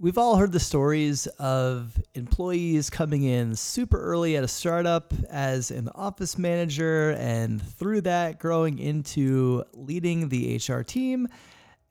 We've 0.00 0.18
all 0.18 0.34
heard 0.36 0.50
the 0.50 0.58
stories 0.58 1.28
of 1.38 2.02
employees 2.14 2.90
coming 2.90 3.22
in 3.22 3.54
super 3.54 4.00
early 4.00 4.36
at 4.36 4.42
a 4.42 4.48
startup 4.48 5.14
as 5.30 5.70
an 5.70 5.88
office 5.94 6.36
manager 6.36 7.10
and 7.12 7.62
through 7.62 8.00
that 8.00 8.40
growing 8.40 8.80
into 8.80 9.62
leading 9.72 10.28
the 10.28 10.56
HR 10.56 10.80
team. 10.80 11.28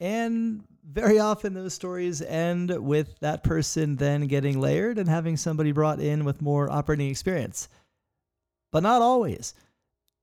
And 0.01 0.65
very 0.85 1.17
often 1.17 1.53
those 1.53 1.73
stories 1.73 2.21
end 2.21 2.71
with 2.77 3.17
that 3.21 3.41
person 3.41 3.95
then 3.95 4.27
getting 4.27 4.59
layered 4.59 4.97
and 4.97 5.07
having 5.07 5.37
somebody 5.37 5.71
brought 5.71 6.01
in 6.01 6.25
with 6.25 6.41
more 6.41 6.69
operating 6.69 7.09
experience. 7.09 7.69
But 8.73 8.83
not 8.83 9.01
always. 9.01 9.53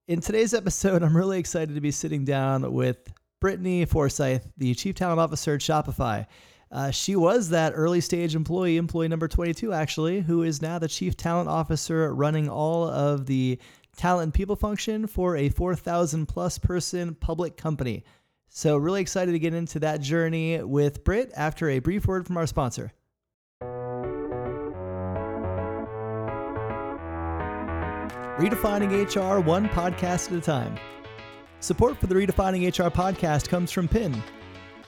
In 0.07 0.21
today's 0.21 0.53
episode, 0.53 1.03
I'm 1.03 1.17
really 1.17 1.39
excited 1.39 1.75
to 1.77 1.81
be 1.81 1.93
sitting 1.93 2.27
down 2.27 2.75
with 2.75 3.11
Brittany 3.41 3.87
Forsyth, 3.87 4.47
the 4.59 4.75
Chief 4.75 4.95
Talent 4.95 5.19
Officer 5.19 5.55
at 5.55 5.61
Shopify. 5.61 6.27
Uh, 6.73 6.91
she 6.91 7.17
was 7.17 7.49
that 7.49 7.73
early 7.75 8.01
stage 8.01 8.37
employee, 8.37 8.77
employee 8.77 9.09
number 9.09 9.27
22, 9.27 9.73
actually, 9.73 10.21
who 10.21 10.45
is 10.45 10.63
now 10.63 10.79
the 10.79 10.87
chief 10.87 11.17
talent 11.17 11.49
officer 11.49 12.15
running 12.15 12.49
all 12.49 12.85
of 12.89 13.27
the 13.27 13.59
talent 13.97 14.25
and 14.25 14.35
people 14.35 14.55
function 14.55 15.09
for 15.09 15.37
a 15.37 15.49
4,000 15.49 16.27
plus 16.27 16.59
person 16.59 17.17
public 17.17 17.57
company. 17.57 18.05
So, 18.49 18.77
really 18.77 19.01
excited 19.01 19.33
to 19.33 19.39
get 19.39 19.55
into 19.55 19.81
that 19.81 20.01
journey 20.01 20.63
with 20.63 21.05
Britt 21.05 21.33
after 21.37 21.69
a 21.69 21.81
brief 21.81 22.07
word 22.07 22.27
from 22.27 22.37
our 22.37 22.47
sponsor. 22.47 22.93
Redefining 28.39 28.91
HR 29.15 29.41
one 29.41 29.69
podcast 29.69 30.33
at 30.33 30.39
a 30.39 30.41
time. 30.41 30.77
Support 31.61 31.99
for 31.99 32.07
the 32.07 32.15
Redefining 32.15 32.67
HR 32.67 32.91
podcast 32.91 33.49
comes 33.49 33.71
from 33.71 33.87
Pyn 33.87 34.21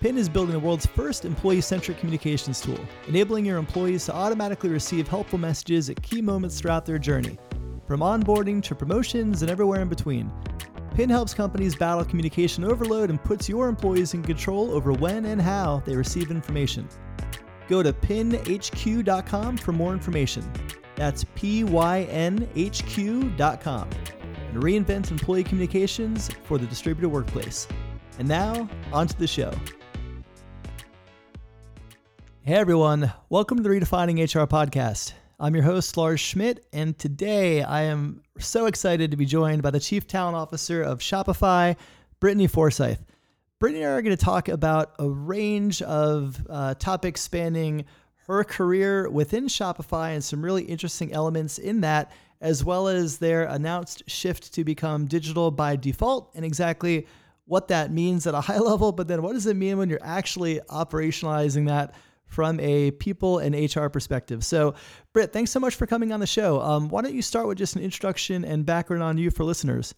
Pyn 0.02 0.16
is 0.16 0.28
building 0.28 0.52
the 0.52 0.58
world's 0.58 0.84
first 0.84 1.24
employee 1.24 1.60
centric 1.60 1.96
communications 1.98 2.60
tool, 2.60 2.80
enabling 3.06 3.46
your 3.46 3.56
employees 3.56 4.04
to 4.04 4.12
automatically 4.12 4.68
receive 4.68 5.06
helpful 5.06 5.38
messages 5.38 5.88
at 5.88 6.02
key 6.02 6.20
moments 6.20 6.60
throughout 6.60 6.84
their 6.84 6.98
journey, 6.98 7.38
from 7.86 8.00
onboarding 8.00 8.60
to 8.64 8.74
promotions 8.74 9.42
and 9.42 9.50
everywhere 9.50 9.80
in 9.80 9.88
between. 9.88 10.28
Pyn 10.96 11.08
helps 11.08 11.34
companies 11.34 11.76
battle 11.76 12.04
communication 12.04 12.64
overload 12.64 13.10
and 13.10 13.22
puts 13.22 13.48
your 13.48 13.68
employees 13.68 14.12
in 14.12 14.24
control 14.24 14.72
over 14.72 14.92
when 14.92 15.26
and 15.26 15.40
how 15.40 15.80
they 15.86 15.94
receive 15.94 16.32
information. 16.32 16.88
Go 17.68 17.80
to 17.80 17.92
pynhq.com 17.92 19.56
for 19.56 19.70
more 19.70 19.92
information. 19.92 20.52
That's 20.96 21.22
P-Y-N-H-Q.com. 21.36 22.50
And 24.52 24.62
reinvent 24.62 25.12
employee 25.12 25.44
communications 25.44 26.28
for 26.42 26.58
the 26.58 26.66
distributed 26.66 27.08
workplace. 27.08 27.68
And 28.18 28.26
now, 28.26 28.68
on 28.92 29.06
to 29.06 29.16
the 29.16 29.28
show. 29.28 29.54
Hey 32.44 32.54
everyone, 32.54 33.12
welcome 33.28 33.58
to 33.58 33.62
the 33.62 33.68
Redefining 33.68 34.18
HR 34.18 34.48
podcast. 34.48 35.12
I'm 35.38 35.54
your 35.54 35.62
host, 35.62 35.96
Lars 35.96 36.18
Schmidt, 36.18 36.66
and 36.72 36.98
today 36.98 37.62
I 37.62 37.82
am 37.82 38.20
so 38.40 38.66
excited 38.66 39.12
to 39.12 39.16
be 39.16 39.26
joined 39.26 39.62
by 39.62 39.70
the 39.70 39.78
Chief 39.78 40.08
Talent 40.08 40.34
Officer 40.34 40.82
of 40.82 40.98
Shopify, 40.98 41.76
Brittany 42.18 42.48
Forsyth. 42.48 43.04
Brittany 43.60 43.84
and 43.84 43.92
I 43.92 43.96
are 43.96 44.02
going 44.02 44.16
to 44.16 44.24
talk 44.24 44.48
about 44.48 44.96
a 44.98 45.08
range 45.08 45.82
of 45.82 46.44
uh, 46.50 46.74
topics 46.74 47.20
spanning 47.20 47.84
her 48.26 48.42
career 48.42 49.08
within 49.08 49.46
Shopify 49.46 50.12
and 50.12 50.24
some 50.24 50.44
really 50.44 50.64
interesting 50.64 51.12
elements 51.12 51.58
in 51.58 51.82
that, 51.82 52.10
as 52.40 52.64
well 52.64 52.88
as 52.88 53.18
their 53.18 53.44
announced 53.44 54.02
shift 54.08 54.52
to 54.54 54.64
become 54.64 55.06
digital 55.06 55.52
by 55.52 55.76
default 55.76 56.32
and 56.34 56.44
exactly 56.44 57.06
what 57.44 57.68
that 57.68 57.92
means 57.92 58.26
at 58.26 58.34
a 58.34 58.40
high 58.40 58.58
level. 58.70 58.90
But 58.90 59.06
then 59.06 59.22
what 59.22 59.34
does 59.34 59.46
it 59.46 59.54
mean 59.54 59.78
when 59.78 59.88
you're 59.88 60.00
actually 60.02 60.58
operationalizing 60.68 61.68
that? 61.68 61.94
From 62.32 62.58
a 62.60 62.90
people 62.92 63.38
and 63.38 63.54
HR 63.54 63.88
perspective. 63.88 64.44
So, 64.44 64.74
Britt, 65.12 65.32
thanks 65.32 65.50
so 65.50 65.60
much 65.60 65.74
for 65.74 65.86
coming 65.86 66.12
on 66.12 66.20
the 66.20 66.26
show. 66.26 66.60
Um, 66.60 66.88
why 66.88 67.02
don't 67.02 67.14
you 67.14 67.22
start 67.22 67.46
with 67.46 67.58
just 67.58 67.76
an 67.76 67.82
introduction 67.82 68.44
and 68.44 68.64
background 68.64 69.02
on 69.02 69.18
you 69.18 69.30
for 69.30 69.44
listeners? 69.44 69.94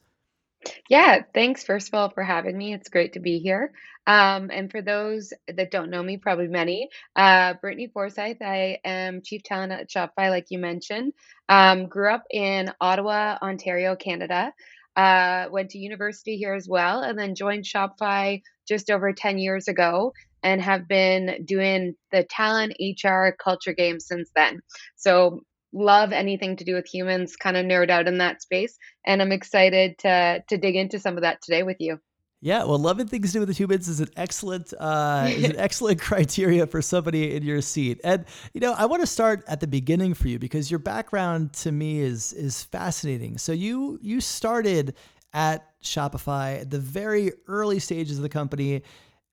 Yeah, 0.89 1.23
thanks 1.35 1.63
first 1.63 1.89
of 1.89 1.95
all 1.95 2.11
for 2.11 2.23
having 2.23 2.57
me. 2.57 2.73
It's 2.73 2.89
great 2.89 3.13
to 3.15 3.21
be 3.21 3.39
here. 3.39 3.73
Um, 4.07 4.51
and 4.51 4.71
for 4.71 4.83
those 4.83 5.33
that 5.49 5.71
don't 5.71 5.91
know 5.91 6.03
me, 6.03 6.17
probably 6.19 6.49
many, 6.49 6.89
uh, 7.17 7.55
Brittany 7.55 7.89
Forsyth, 7.89 8.43
I 8.43 8.79
am 8.85 9.23
Chief 9.23 9.43
Talent 9.43 9.73
at 9.73 9.89
Shopify, 9.89 10.31
like 10.31 10.47
you 10.51 10.59
mentioned. 10.59 11.13
Um, 11.49 11.87
grew 11.87 12.13
up 12.13 12.25
in 12.31 12.73
Ottawa, 12.81 13.39
Ontario, 13.41 13.97
Canada. 13.97 14.53
Uh, 14.97 15.47
went 15.51 15.71
to 15.71 15.79
university 15.79 16.37
here 16.37 16.55
as 16.55 16.69
well, 16.69 17.03
and 17.03 17.19
then 17.19 17.35
joined 17.35 17.65
Shopify 17.65 18.43
just 18.67 18.91
over 18.91 19.13
10 19.13 19.39
years 19.39 19.69
ago 19.69 20.13
and 20.43 20.61
have 20.61 20.87
been 20.87 21.45
doing 21.45 21.95
the 22.13 22.25
talent 22.25 22.77
HR 22.81 23.31
culture 23.43 23.73
game 23.73 23.99
since 23.99 24.31
then. 24.37 24.61
So 24.97 25.41
love 25.73 26.13
anything 26.13 26.57
to 26.57 26.65
do 26.65 26.75
with 26.75 26.87
humans, 26.87 27.37
kind 27.37 27.57
of 27.57 27.67
nerd 27.67 27.91
out 27.91 28.07
in 28.07 28.19
that 28.19 28.43
space, 28.43 28.79
and 29.05 29.21
I'm 29.21 29.33
excited 29.33 29.99
to 30.01 30.43
to 30.49 30.57
dig 30.57 30.77
into 30.77 30.99
some 30.99 31.17
of 31.17 31.23
that 31.23 31.43
today 31.43 31.63
with 31.63 31.79
you. 31.81 31.99
Yeah, 32.41 32.65
well, 32.65 32.79
loving 32.79 33.07
things 33.07 33.29
to 33.29 33.33
do 33.33 33.41
with 33.41 33.49
the 33.49 33.55
humans 33.55 33.89
is 33.89 34.01
an 34.01 34.11
excellent 34.17 34.75
uh, 34.79 35.29
is 35.31 35.45
an 35.45 35.57
excellent 35.59 36.01
criteria 36.01 36.67
for 36.67 36.83
somebody 36.83 37.35
in 37.35 37.43
your 37.43 37.63
seat. 37.63 38.01
And 38.05 38.27
you 38.53 38.61
know, 38.61 38.75
I 38.75 38.85
want 38.85 39.01
to 39.01 39.07
start 39.07 39.43
at 39.49 39.61
the 39.61 39.67
beginning 39.67 40.13
for 40.13 40.29
you 40.29 40.39
because 40.39 40.71
your 40.71 40.79
background 40.79 41.55
to 41.55 41.73
me 41.73 42.01
is 42.01 42.35
is 42.35 42.63
fascinating. 42.65 43.39
So 43.39 43.53
you 43.53 43.99
you 44.03 44.21
started 44.21 44.95
at 45.35 45.69
Shopify 45.83 46.61
at 46.61 46.71
the 46.71 46.79
very 46.79 47.33
early 47.47 47.81
stages 47.81 48.17
of 48.17 48.23
the 48.23 48.29
company 48.29 48.83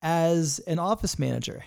as 0.02 0.58
an 0.60 0.78
office 0.78 1.18
manager. 1.18 1.64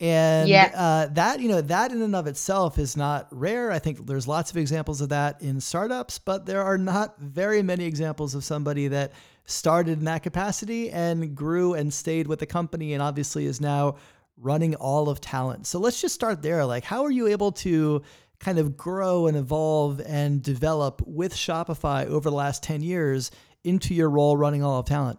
And 0.00 0.48
yeah. 0.48 0.72
uh, 0.74 1.06
that, 1.12 1.38
you 1.38 1.48
know, 1.48 1.60
that 1.60 1.92
in 1.92 2.02
and 2.02 2.16
of 2.16 2.26
itself 2.26 2.78
is 2.78 2.96
not 2.96 3.28
rare. 3.30 3.70
I 3.70 3.78
think 3.78 4.06
there's 4.06 4.26
lots 4.26 4.50
of 4.50 4.56
examples 4.56 5.00
of 5.00 5.10
that 5.10 5.40
in 5.40 5.60
startups, 5.60 6.18
but 6.18 6.46
there 6.46 6.62
are 6.62 6.78
not 6.78 7.18
very 7.20 7.62
many 7.62 7.84
examples 7.84 8.34
of 8.34 8.42
somebody 8.42 8.88
that 8.88 9.12
started 9.44 9.98
in 9.98 10.04
that 10.06 10.22
capacity 10.22 10.90
and 10.90 11.36
grew 11.36 11.74
and 11.74 11.92
stayed 11.92 12.26
with 12.26 12.40
the 12.40 12.46
company 12.46 12.94
and 12.94 13.02
obviously 13.02 13.46
is 13.46 13.60
now 13.60 13.96
running 14.36 14.74
all 14.76 15.08
of 15.08 15.20
talent. 15.20 15.66
So 15.66 15.78
let's 15.78 16.00
just 16.00 16.14
start 16.14 16.42
there. 16.42 16.64
Like, 16.64 16.82
how 16.82 17.04
are 17.04 17.10
you 17.10 17.28
able 17.28 17.52
to 17.52 18.02
kind 18.40 18.58
of 18.58 18.76
grow 18.76 19.28
and 19.28 19.36
evolve 19.36 20.00
and 20.00 20.42
develop 20.42 21.02
with 21.06 21.34
Shopify 21.34 22.06
over 22.06 22.28
the 22.28 22.36
last 22.36 22.62
10 22.62 22.82
years 22.82 23.30
into 23.64 23.94
your 23.94 24.10
role 24.10 24.36
running 24.36 24.62
all 24.62 24.78
of 24.78 24.86
talent? 24.86 25.18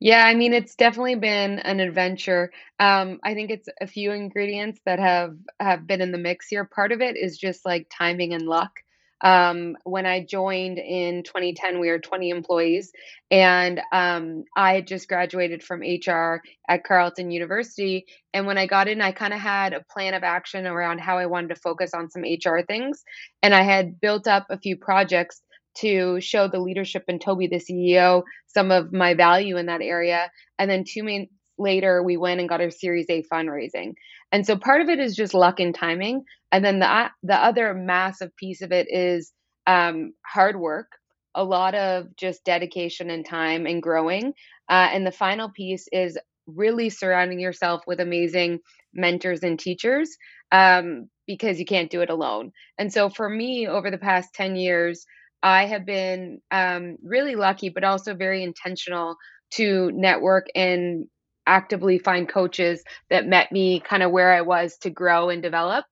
Yeah, 0.00 0.24
I 0.24 0.34
mean, 0.34 0.52
it's 0.52 0.74
definitely 0.74 1.14
been 1.16 1.58
an 1.60 1.80
adventure. 1.80 2.52
Um, 2.78 3.20
I 3.22 3.34
think 3.34 3.50
it's 3.50 3.68
a 3.80 3.86
few 3.86 4.12
ingredients 4.12 4.80
that 4.86 4.98
have 4.98 5.36
have 5.60 5.86
been 5.86 6.00
in 6.00 6.12
the 6.12 6.18
mix 6.18 6.48
here. 6.48 6.64
Part 6.64 6.92
of 6.92 7.00
it 7.00 7.16
is 7.16 7.38
just 7.38 7.64
like 7.64 7.86
timing 7.96 8.32
and 8.34 8.46
luck. 8.46 8.72
Um, 9.20 9.76
when 9.84 10.04
I 10.04 10.24
joined 10.24 10.78
in 10.78 11.22
2010, 11.22 11.78
we 11.78 11.90
were 11.90 12.00
20 12.00 12.30
employees, 12.30 12.90
and 13.30 13.80
um, 13.92 14.42
I 14.56 14.74
had 14.74 14.88
just 14.88 15.08
graduated 15.08 15.62
from 15.62 15.82
HR 15.82 16.42
at 16.68 16.82
Carleton 16.82 17.30
University. 17.30 18.06
And 18.34 18.48
when 18.48 18.58
I 18.58 18.66
got 18.66 18.88
in, 18.88 19.00
I 19.00 19.12
kind 19.12 19.32
of 19.32 19.38
had 19.38 19.74
a 19.74 19.84
plan 19.92 20.14
of 20.14 20.24
action 20.24 20.66
around 20.66 20.98
how 20.98 21.18
I 21.18 21.26
wanted 21.26 21.50
to 21.50 21.60
focus 21.60 21.92
on 21.94 22.10
some 22.10 22.22
HR 22.22 22.62
things, 22.66 23.04
and 23.44 23.54
I 23.54 23.62
had 23.62 24.00
built 24.00 24.26
up 24.26 24.46
a 24.50 24.58
few 24.58 24.76
projects 24.76 25.40
to 25.78 26.20
show 26.20 26.48
the 26.48 26.60
leadership 26.60 27.04
and 27.08 27.20
Tobi, 27.20 27.48
the 27.48 27.56
CEO, 27.56 28.22
some 28.46 28.70
of 28.70 28.92
my 28.92 29.14
value 29.14 29.56
in 29.56 29.66
that 29.66 29.82
area. 29.82 30.30
And 30.58 30.70
then 30.70 30.84
two 30.86 31.02
months 31.02 31.32
later, 31.58 32.02
we 32.02 32.16
went 32.16 32.40
and 32.40 32.48
got 32.48 32.60
our 32.60 32.70
Series 32.70 33.06
A 33.08 33.22
fundraising. 33.32 33.94
And 34.32 34.46
so 34.46 34.56
part 34.56 34.80
of 34.80 34.88
it 34.88 34.98
is 34.98 35.14
just 35.14 35.34
luck 35.34 35.60
and 35.60 35.74
timing. 35.74 36.24
And 36.50 36.64
then 36.64 36.78
the 36.78 37.10
the 37.22 37.36
other 37.36 37.74
massive 37.74 38.34
piece 38.36 38.62
of 38.62 38.72
it 38.72 38.86
is 38.90 39.32
um, 39.66 40.12
hard 40.26 40.58
work, 40.58 40.88
a 41.34 41.44
lot 41.44 41.74
of 41.74 42.14
just 42.16 42.44
dedication 42.44 43.10
and 43.10 43.26
time 43.26 43.66
and 43.66 43.82
growing. 43.82 44.34
Uh, 44.68 44.88
and 44.92 45.06
the 45.06 45.12
final 45.12 45.50
piece 45.50 45.86
is 45.92 46.18
really 46.46 46.90
surrounding 46.90 47.40
yourself 47.40 47.82
with 47.86 48.00
amazing 48.00 48.58
mentors 48.92 49.42
and 49.42 49.58
teachers 49.58 50.16
um, 50.50 51.08
because 51.26 51.58
you 51.58 51.64
can't 51.64 51.90
do 51.90 52.00
it 52.00 52.10
alone. 52.10 52.52
And 52.78 52.92
so 52.92 53.08
for 53.08 53.28
me, 53.28 53.66
over 53.66 53.90
the 53.90 53.98
past 53.98 54.34
10 54.34 54.56
years, 54.56 55.06
I 55.42 55.66
have 55.66 55.84
been 55.84 56.40
um, 56.50 56.96
really 57.02 57.34
lucky, 57.34 57.68
but 57.68 57.84
also 57.84 58.14
very 58.14 58.42
intentional 58.42 59.16
to 59.52 59.90
network 59.92 60.46
and 60.54 61.06
actively 61.46 61.98
find 61.98 62.28
coaches 62.28 62.82
that 63.10 63.26
met 63.26 63.50
me 63.50 63.80
kind 63.80 64.02
of 64.02 64.12
where 64.12 64.32
I 64.32 64.42
was 64.42 64.78
to 64.78 64.90
grow 64.90 65.28
and 65.28 65.42
develop. 65.42 65.84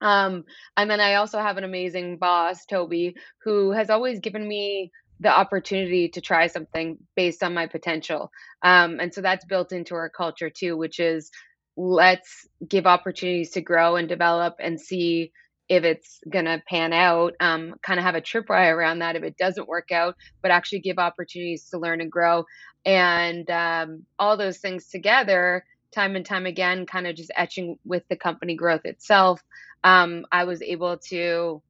Um, 0.00 0.44
and 0.76 0.90
then 0.90 1.00
I 1.00 1.14
also 1.14 1.38
have 1.38 1.56
an 1.56 1.64
amazing 1.64 2.18
boss, 2.18 2.64
Tobi, 2.70 3.14
who 3.42 3.72
has 3.72 3.90
always 3.90 4.20
given 4.20 4.46
me 4.46 4.92
the 5.20 5.30
opportunity 5.36 6.10
to 6.10 6.20
try 6.20 6.46
something 6.46 6.98
based 7.16 7.42
on 7.42 7.54
my 7.54 7.66
potential. 7.66 8.30
Um, 8.62 9.00
and 9.00 9.12
so 9.12 9.22
that's 9.22 9.46
built 9.46 9.72
into 9.72 9.94
our 9.94 10.10
culture 10.10 10.50
too, 10.50 10.76
which 10.76 11.00
is 11.00 11.30
let's 11.76 12.46
give 12.66 12.86
opportunities 12.86 13.50
to 13.52 13.60
grow 13.60 13.96
and 13.96 14.08
develop 14.08 14.56
and 14.60 14.80
see 14.80 15.32
if 15.68 15.84
it's 15.84 16.20
going 16.30 16.44
to 16.44 16.62
pan 16.68 16.92
out, 16.92 17.34
um, 17.40 17.74
kind 17.82 17.98
of 17.98 18.04
have 18.04 18.14
a 18.14 18.20
tripwire 18.20 18.74
around 18.74 19.00
that 19.00 19.16
if 19.16 19.22
it 19.22 19.36
doesn't 19.36 19.68
work 19.68 19.90
out, 19.90 20.14
but 20.42 20.50
actually 20.50 20.80
give 20.80 20.98
opportunities 20.98 21.68
to 21.70 21.78
learn 21.78 22.00
and 22.00 22.12
grow. 22.12 22.44
And 22.84 23.50
um, 23.50 24.04
all 24.18 24.36
those 24.36 24.58
things 24.58 24.88
together 24.88 25.64
time 25.92 26.14
and 26.14 26.26
time 26.26 26.46
again, 26.46 26.86
kind 26.86 27.06
of 27.06 27.16
just 27.16 27.32
etching 27.34 27.78
with 27.84 28.02
the 28.08 28.16
company 28.16 28.54
growth 28.54 28.82
itself, 28.84 29.42
um, 29.82 30.24
I 30.30 30.44
was 30.44 30.62
able 30.62 30.98
to, 31.08 31.62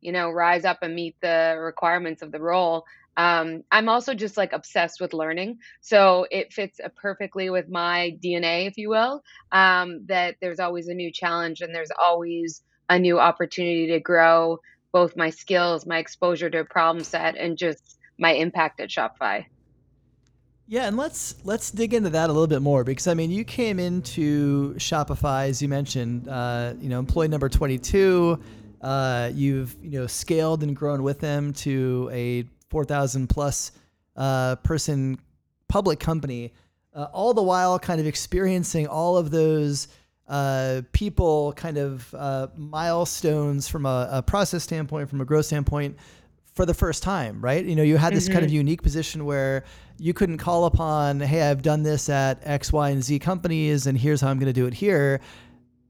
you 0.00 0.12
know, 0.12 0.30
rise 0.30 0.64
up 0.64 0.78
and 0.82 0.94
meet 0.94 1.16
the 1.22 1.56
requirements 1.58 2.22
of 2.22 2.32
the 2.32 2.40
role. 2.40 2.84
Um, 3.16 3.62
I'm 3.70 3.88
also 3.88 4.14
just 4.14 4.36
like 4.36 4.52
obsessed 4.52 5.00
with 5.00 5.12
learning. 5.12 5.58
So 5.80 6.26
it 6.30 6.52
fits 6.52 6.80
perfectly 6.96 7.50
with 7.50 7.68
my 7.68 8.16
DNA, 8.24 8.66
if 8.66 8.76
you 8.76 8.88
will, 8.88 9.22
um, 9.52 10.06
that 10.06 10.36
there's 10.40 10.60
always 10.60 10.88
a 10.88 10.94
new 10.94 11.12
challenge 11.12 11.60
and 11.60 11.74
there's 11.74 11.90
always 12.02 12.62
a 12.88 12.98
new 12.98 13.18
opportunity 13.18 13.86
to 13.88 14.00
grow 14.00 14.60
both 14.92 15.16
my 15.16 15.30
skills, 15.30 15.86
my 15.86 15.98
exposure 15.98 16.50
to 16.50 16.60
a 16.60 16.64
problem 16.64 17.04
set, 17.04 17.36
and 17.36 17.56
just 17.56 17.98
my 18.18 18.32
impact 18.32 18.80
at 18.80 18.90
Shopify. 18.90 19.44
Yeah, 20.68 20.86
and 20.86 20.96
let's 20.96 21.34
let's 21.44 21.70
dig 21.70 21.92
into 21.92 22.10
that 22.10 22.30
a 22.30 22.32
little 22.32 22.46
bit 22.46 22.62
more 22.62 22.84
because 22.84 23.06
I 23.06 23.14
mean, 23.14 23.30
you 23.30 23.44
came 23.44 23.78
into 23.78 24.74
Shopify 24.74 25.48
as 25.48 25.60
you 25.60 25.68
mentioned, 25.68 26.28
uh, 26.28 26.74
you 26.80 26.88
know, 26.88 26.98
employee 26.98 27.28
number 27.28 27.48
twenty 27.48 27.78
two. 27.78 28.38
Uh, 28.80 29.30
you've 29.34 29.76
you 29.82 30.00
know 30.00 30.06
scaled 30.06 30.62
and 30.62 30.74
grown 30.74 31.02
with 31.02 31.20
them 31.20 31.52
to 31.52 32.08
a 32.12 32.44
four 32.70 32.84
thousand 32.84 33.28
plus 33.28 33.72
uh, 34.16 34.56
person 34.56 35.18
public 35.68 36.00
company, 36.00 36.52
uh, 36.94 37.06
all 37.12 37.34
the 37.34 37.42
while 37.42 37.78
kind 37.78 38.00
of 38.00 38.06
experiencing 38.06 38.86
all 38.86 39.16
of 39.16 39.30
those 39.30 39.88
uh, 40.32 40.80
people 40.92 41.52
kind 41.56 41.76
of 41.76 42.14
uh, 42.14 42.46
milestones 42.56 43.68
from 43.68 43.84
a, 43.84 44.08
a, 44.10 44.22
process 44.22 44.62
standpoint, 44.62 45.10
from 45.10 45.20
a 45.20 45.26
growth 45.26 45.44
standpoint, 45.44 45.94
for 46.54 46.64
the 46.64 46.72
first 46.72 47.02
time, 47.02 47.38
right? 47.42 47.62
You 47.66 47.76
know, 47.76 47.82
you 47.82 47.98
had 47.98 48.14
this 48.14 48.24
mm-hmm. 48.24 48.32
kind 48.32 48.44
of 48.46 48.48
mm-hmm. 48.48 48.56
unique 48.56 48.82
position 48.82 49.26
where 49.26 49.64
you 49.98 50.14
couldn't 50.14 50.38
call 50.38 50.64
upon, 50.64 51.20
hey, 51.20 51.42
I've 51.42 51.60
done 51.60 51.82
this 51.82 52.08
at 52.08 52.40
X, 52.44 52.72
Y, 52.72 52.88
and 52.88 53.04
Z 53.04 53.18
companies, 53.18 53.86
and 53.86 53.98
here's 53.98 54.22
how 54.22 54.28
I'm 54.28 54.38
going 54.38 54.46
to 54.46 54.58
do 54.58 54.64
it 54.64 54.72
here. 54.72 55.20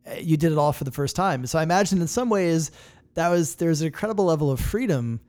Eh, 0.06 0.18
you 0.18 0.36
did 0.36 0.50
it 0.50 0.58
all 0.58 0.72
for 0.72 0.82
the 0.82 0.90
first 0.90 1.14
time. 1.14 1.46
So 1.46 1.60
I 1.60 1.62
imagine 1.62 2.00
in 2.00 2.08
some 2.08 2.28
ways 2.28 2.72
that 3.14 3.28
was 3.28 3.54
there's 3.54 3.80
an 3.80 3.86
incredible 3.86 4.24
level 4.24 4.50
of 4.50 4.58
freedom 4.58 5.20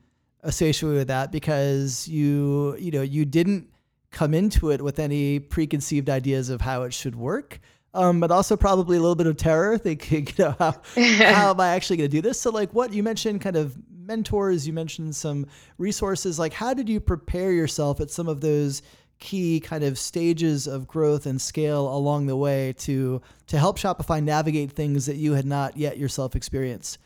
associated 0.42 0.96
with 0.96 1.08
that 1.08 1.30
because 1.30 2.08
you 2.08 2.76
you 2.80 2.90
know 2.90 3.02
you 3.02 3.24
didn't 3.24 3.68
come 4.10 4.34
into 4.34 4.72
it 4.72 4.82
with 4.82 4.98
any 4.98 5.38
preconceived 5.38 6.10
ideas 6.10 6.50
of 6.50 6.62
how 6.62 6.82
it 6.82 6.92
should 6.92 7.14
work. 7.14 7.60
Um, 7.94 8.18
but 8.18 8.32
also 8.32 8.56
probably 8.56 8.96
a 8.96 9.00
little 9.00 9.14
bit 9.14 9.28
of 9.28 9.36
terror, 9.36 9.78
thinking, 9.78 10.26
you 10.36 10.44
know, 10.44 10.56
how, 10.58 10.72
how 10.96 11.50
am 11.50 11.60
I 11.60 11.68
actually 11.68 11.98
going 11.98 12.10
to 12.10 12.16
do 12.16 12.20
this? 12.20 12.40
So, 12.40 12.50
like, 12.50 12.74
what 12.74 12.92
you 12.92 13.04
mentioned, 13.04 13.40
kind 13.40 13.54
of 13.54 13.76
mentors, 14.06 14.66
you 14.66 14.72
mentioned 14.72 15.14
some 15.14 15.46
resources. 15.78 16.38
Like, 16.38 16.52
how 16.52 16.74
did 16.74 16.88
you 16.88 16.98
prepare 17.00 17.52
yourself 17.52 18.00
at 18.00 18.10
some 18.10 18.28
of 18.28 18.40
those 18.40 18.82
key 19.20 19.60
kind 19.60 19.84
of 19.84 19.98
stages 19.98 20.66
of 20.66 20.86
growth 20.86 21.24
and 21.24 21.40
scale 21.40 21.94
along 21.94 22.26
the 22.26 22.36
way 22.36 22.74
to 22.76 23.22
to 23.46 23.58
help 23.58 23.78
Shopify 23.78 24.22
navigate 24.22 24.72
things 24.72 25.06
that 25.06 25.16
you 25.16 25.32
had 25.32 25.46
not 25.46 25.76
yet 25.76 25.96
yourself 25.96 26.34
experienced? 26.34 26.98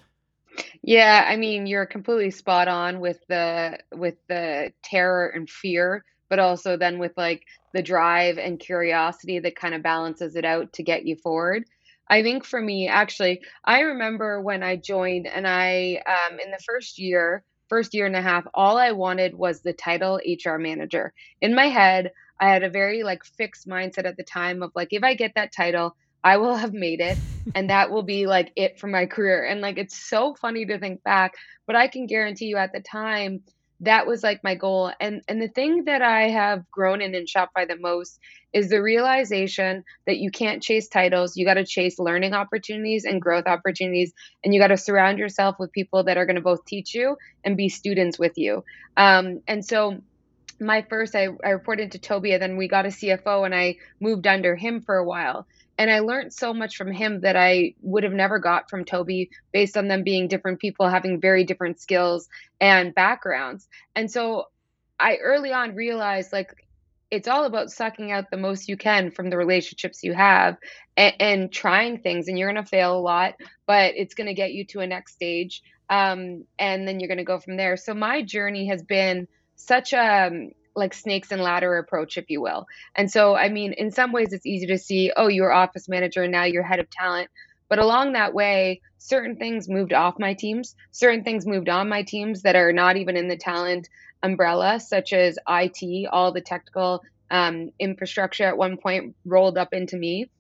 Yeah, 0.83 1.25
I 1.29 1.37
mean, 1.37 1.67
you're 1.67 1.87
completely 1.87 2.31
spot 2.31 2.67
on 2.67 3.01
with 3.01 3.19
the 3.29 3.79
with 3.93 4.17
the 4.29 4.73
terror 4.83 5.29
and 5.29 5.49
fear, 5.49 6.05
but 6.29 6.39
also 6.39 6.77
then 6.77 6.99
with 6.99 7.13
like 7.17 7.45
the 7.73 7.83
drive 7.83 8.39
and 8.39 8.59
curiosity 8.61 9.39
that 9.41 9.57
kind 9.57 9.75
of 9.75 9.83
balances 9.83 10.37
it 10.37 10.45
out 10.45 10.73
to 10.75 10.83
get 10.83 11.07
you 11.07 11.17
forward. 11.17 11.65
I 12.11 12.23
think 12.23 12.45
for 12.45 12.61
me, 12.61 12.89
actually, 12.89 13.41
I 13.65 13.81
remember 13.81 14.41
when 14.41 14.63
I 14.63 14.77
joined 14.77 15.27
and 15.27 15.47
I, 15.47 16.03
um, 16.07 16.39
in 16.41 16.51
the 16.51 16.59
first 16.67 16.99
year, 16.99 17.45
first 17.69 17.93
year 17.95 18.07
and 18.07 18.17
a 18.17 18.23
half, 18.23 18.47
all 18.55 18.79
I 18.79 18.93
wanted 18.93 19.35
was 19.35 19.61
the 19.61 19.75
title 19.75 20.19
HR 20.25 20.59
manager. 20.59 21.13
In 21.43 21.55
my 21.55 21.67
head, 21.67 22.11
I 22.41 22.49
had 22.49 22.63
a 22.63 22.71
very 22.71 23.03
like 23.03 23.25
fixed 23.37 23.67
mindset 23.69 24.07
at 24.07 24.17
the 24.17 24.25
time 24.25 24.63
of 24.63 24.73
like, 24.75 24.89
if 24.93 25.03
I 25.05 25.15
get 25.15 25.33
that 25.35 25.53
title, 25.55 25.95
I 26.25 26.39
will 26.39 26.57
have 26.57 26.73
made 26.73 27.01
it 27.01 27.19
and 27.55 27.69
that 27.71 27.91
will 27.91 28.03
be 28.03 28.27
like 28.27 28.53
it 28.57 28.79
for 28.79 28.87
my 28.87 29.07
career. 29.07 29.45
And 29.45 29.61
like, 29.61 29.77
it's 29.79 30.09
so 30.09 30.35
funny 30.41 30.65
to 30.67 30.79
think 30.79 31.03
back, 31.03 31.33
but 31.67 31.77
I 31.77 31.89
can 31.89 32.07
guarantee 32.07 32.47
you 32.47 32.57
at 32.57 32.73
the 32.73 32.81
time, 32.81 33.43
that 33.81 34.07
was 34.07 34.23
like 34.23 34.43
my 34.43 34.55
goal 34.55 34.91
and 35.01 35.23
and 35.29 35.41
the 35.41 35.49
thing 35.49 35.85
that 35.85 36.03
i 36.03 36.29
have 36.29 36.69
grown 36.71 37.01
in 37.01 37.15
in 37.15 37.25
shopify 37.25 37.67
the 37.67 37.77
most 37.79 38.19
is 38.53 38.71
the 38.71 38.83
realization 38.83 39.85
that 40.07 40.19
you 40.19 40.31
can't 40.31 40.63
chase 40.63 40.89
titles 40.89 41.37
you 41.37 41.45
got 41.45 41.55
to 41.55 41.65
chase 41.65 41.99
learning 41.99 42.33
opportunities 42.35 43.05
and 43.05 43.23
growth 43.23 43.47
opportunities 43.47 44.13
and 44.43 44.55
you 44.55 44.61
got 44.61 44.69
to 44.69 44.77
surround 44.77 45.19
yourself 45.19 45.57
with 45.59 45.73
people 45.73 46.05
that 46.05 46.17
are 46.17 46.27
going 46.27 46.37
to 46.37 46.43
both 46.43 46.65
teach 46.65 46.95
you 46.95 47.17
and 47.45 47.57
be 47.57 47.69
students 47.69 48.19
with 48.19 48.37
you. 48.37 48.65
Um, 48.97 49.43
and 49.47 49.65
so 49.65 50.01
my 50.61 50.83
first 50.83 51.15
I, 51.15 51.29
I 51.45 51.51
reported 51.51 51.93
to 51.93 51.99
tobi 51.99 52.33
and 52.33 52.43
then 52.43 52.57
we 52.57 52.67
got 52.67 52.85
a 52.85 52.89
cfo 52.89 53.45
and 53.45 53.55
i 53.55 53.77
moved 54.01 54.27
under 54.27 54.57
him 54.57 54.81
for 54.81 54.97
a 54.97 55.05
while 55.05 55.47
and 55.79 55.91
I 55.91 56.01
learned 56.01 56.33
so 56.33 56.53
much 56.53 56.77
from 56.77 56.93
him 56.93 57.21
that 57.21 57.37
I 57.37 57.75
would 57.83 58.03
have 58.03 58.13
never 58.13 58.41
got 58.41 58.69
from 58.69 58.85
Tobi 58.85 59.31
based 59.53 59.77
on 59.77 59.87
them 59.87 60.03
being 60.03 60.27
different 60.27 60.59
people 60.59 60.89
having 60.89 61.21
very 61.21 61.45
different 61.45 61.81
skills 61.81 62.29
and 62.61 62.95
backgrounds. 62.95 63.69
And 63.95 64.11
so 64.11 64.47
I 64.99 65.17
early 65.17 65.53
on 65.53 65.77
realized 65.77 66.33
like 66.33 66.53
it's 67.11 67.29
all 67.29 67.45
about 67.45 67.71
sucking 67.71 68.13
out 68.13 68.31
the 68.31 68.37
most 68.37 68.69
you 68.69 68.77
can 68.77 69.11
from 69.11 69.31
the 69.31 69.37
relationships 69.37 70.03
you 70.03 70.13
have 70.13 70.57
and, 70.97 71.15
and 71.21 71.53
trying 71.53 71.99
things 71.99 72.29
and 72.29 72.39
you're 72.39 72.53
going 72.53 72.63
to 72.63 72.69
fail 72.69 72.97
a 72.97 73.01
lot 73.01 73.35
but 73.67 73.95
it's 73.97 74.15
going 74.15 74.27
to 74.27 74.35
get 74.35 74.53
you 74.53 74.67
to 74.67 74.81
a 74.81 74.87
next 74.87 75.15
stage 75.15 75.63
um, 75.89 76.45
and 76.59 76.87
then 76.87 77.01
you're 77.01 77.09
going 77.09 77.17
to 77.17 77.25
go 77.25 77.39
from 77.39 77.57
there 77.57 77.79
so 77.79 77.95
my 77.95 78.23
journey 78.23 78.67
has 78.67 78.83
been 78.83 79.27
such 79.57 79.95
a 79.95 80.51
like 80.79 80.95
snakes 80.95 81.31
and 81.31 81.43
ladder 81.43 81.77
approach, 81.79 82.17
if 82.17 82.31
you 82.31 82.41
will. 82.41 82.67
And 82.95 83.11
so, 83.11 83.35
I 83.35 83.49
mean, 83.49 83.73
in 83.73 83.91
some 83.91 84.13
ways, 84.13 84.33
it's 84.33 84.47
easy 84.47 84.67
to 84.67 84.79
see, 84.79 85.13
oh, 85.17 85.29
you're 85.29 85.53
office 85.53 85.89
manager 85.89 86.23
and 86.23 86.33
now 86.33 86.45
you're 86.45 86.63
head 86.63 86.81
of 86.81 86.89
talent. 86.91 87.31
But 87.69 87.79
along 87.79 88.13
that 88.13 88.33
way, 88.33 88.81
certain 88.99 89.37
things 89.37 89.69
moved 89.69 89.93
off 89.93 90.19
my 90.19 90.35
teams, 90.35 90.75
certain 90.91 91.23
things 91.23 91.47
moved 91.47 91.69
on 91.69 91.89
my 91.89 92.03
teams 92.03 92.43
that 92.43 92.57
are 92.57 92.73
not 92.73 92.97
even 92.97 93.17
in 93.17 93.29
the 93.29 93.37
talent 93.37 93.89
umbrella, 94.23 94.81
such 94.81 95.13
as 95.13 95.39
IT, 95.49 96.09
all 96.11 96.33
the 96.33 96.41
technical 96.41 97.03
um, 97.31 97.71
infrastructure 97.79 98.45
at 98.45 98.57
one 98.57 98.77
point 98.77 99.15
rolled 99.25 99.59
up 99.59 99.73
into 99.73 99.97
me. 99.97 100.31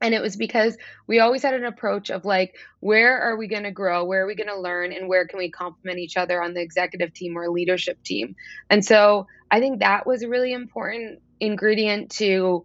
And 0.00 0.14
it 0.14 0.20
was 0.20 0.36
because 0.36 0.76
we 1.06 1.20
always 1.20 1.42
had 1.42 1.54
an 1.54 1.64
approach 1.64 2.10
of 2.10 2.24
like, 2.24 2.56
where 2.80 3.18
are 3.20 3.36
we 3.36 3.46
going 3.46 3.62
to 3.62 3.70
grow? 3.70 4.04
Where 4.04 4.24
are 4.24 4.26
we 4.26 4.34
going 4.34 4.48
to 4.48 4.60
learn? 4.60 4.92
And 4.92 5.08
where 5.08 5.26
can 5.26 5.38
we 5.38 5.50
complement 5.50 5.98
each 5.98 6.16
other 6.16 6.42
on 6.42 6.52
the 6.52 6.60
executive 6.60 7.14
team 7.14 7.38
or 7.38 7.48
leadership 7.48 8.02
team? 8.02 8.36
And 8.68 8.84
so 8.84 9.28
I 9.54 9.60
think 9.60 9.78
that 9.78 10.04
was 10.04 10.24
a 10.24 10.28
really 10.28 10.52
important 10.52 11.20
ingredient 11.38 12.10
to 12.16 12.64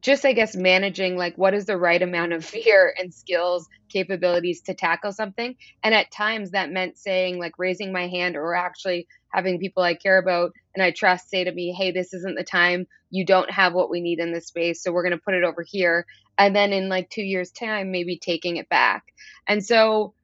just, 0.00 0.24
I 0.24 0.32
guess, 0.32 0.56
managing 0.56 1.18
like 1.18 1.36
what 1.36 1.52
is 1.52 1.66
the 1.66 1.76
right 1.76 2.00
amount 2.00 2.32
of 2.32 2.42
fear 2.46 2.94
and 2.98 3.12
skills, 3.12 3.68
capabilities 3.90 4.62
to 4.62 4.72
tackle 4.72 5.12
something. 5.12 5.54
And 5.82 5.94
at 5.94 6.10
times 6.10 6.52
that 6.52 6.70
meant 6.70 6.96
saying, 6.96 7.38
like, 7.38 7.58
raising 7.58 7.92
my 7.92 8.08
hand 8.08 8.36
or 8.36 8.54
actually 8.54 9.06
having 9.28 9.58
people 9.58 9.82
I 9.82 9.92
care 9.92 10.16
about 10.16 10.52
and 10.74 10.82
I 10.82 10.92
trust 10.92 11.28
say 11.28 11.44
to 11.44 11.52
me, 11.52 11.72
hey, 11.72 11.90
this 11.90 12.14
isn't 12.14 12.38
the 12.38 12.42
time. 12.42 12.86
You 13.10 13.26
don't 13.26 13.50
have 13.50 13.74
what 13.74 13.90
we 13.90 14.00
need 14.00 14.18
in 14.18 14.32
this 14.32 14.46
space. 14.46 14.82
So 14.82 14.92
we're 14.92 15.02
going 15.02 15.18
to 15.18 15.22
put 15.22 15.34
it 15.34 15.44
over 15.44 15.62
here 15.62 16.06
and 16.38 16.56
then 16.56 16.72
in 16.72 16.88
like 16.88 17.10
two 17.10 17.22
years 17.22 17.50
time 17.50 17.90
maybe 17.90 18.16
taking 18.16 18.56
it 18.56 18.70
back 18.70 19.04
and 19.46 19.62
so 19.62 20.14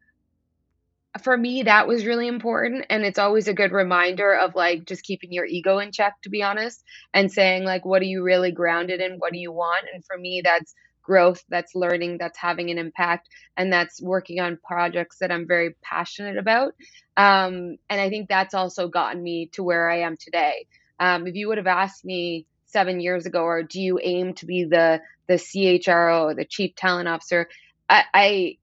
for 1.19 1.37
me 1.37 1.63
that 1.63 1.87
was 1.87 2.07
really 2.07 2.29
important 2.29 2.87
and 2.91 3.05
it's 3.05 3.19
always 3.19 3.49
a 3.49 3.55
good 3.55 3.73
reminder 3.73 4.35
of 4.35 4.55
like 4.55 4.85
just 4.87 5.03
keeping 5.03 5.33
your 5.33 5.47
ego 5.47 5.79
in 5.79 5.93
check 5.93 6.15
to 6.23 6.31
be 6.31 6.43
honest 6.43 6.83
and 7.15 7.31
saying 7.31 7.65
like 7.65 7.85
what 7.85 8.03
are 8.03 8.07
you 8.07 8.23
really 8.23 8.53
grounded 8.53 9.01
in? 9.01 9.19
What 9.19 9.33
do 9.33 9.39
you 9.39 9.53
want? 9.53 9.87
And 9.93 10.05
for 10.05 10.17
me 10.19 10.43
that's 10.45 10.75
growth 11.03 11.45
that's 11.49 11.75
learning 11.75 12.19
that's 12.19 12.39
having 12.39 12.71
an 12.71 12.79
impact 12.79 13.29
and 13.57 13.73
that's 13.73 14.03
working 14.03 14.41
on 14.41 14.59
projects 14.67 15.19
that 15.21 15.31
i'm 15.31 15.47
very 15.47 15.77
passionate 15.83 16.37
about. 16.37 16.75
Um, 17.17 17.77
and 17.89 18.01
i 18.01 18.09
think 18.09 18.29
that's 18.29 18.55
also 18.55 18.89
gotten 18.89 19.23
me 19.23 19.49
to 19.53 19.63
where 19.63 19.89
i 19.89 20.01
am 20.01 20.17
today. 20.17 20.67
Um, 20.99 21.27
if 21.27 21.35
you 21.35 21.49
would 21.49 21.59
have 21.59 21.67
asked 21.67 22.05
me 22.05 22.47
seven 22.67 23.01
years 23.01 23.27
ago 23.27 23.43
or 23.43 23.63
do 23.63 23.81
you 23.81 24.01
aim 24.03 24.35
to 24.35 24.47
be 24.47 24.65
the 24.65 25.01
the 25.29 25.35
CHRO 25.35 26.25
or 26.25 26.35
the 26.35 26.45
chief 26.45 26.75
talent 26.75 27.09
officer, 27.09 27.49
I 27.89 28.05
I, 28.15 28.57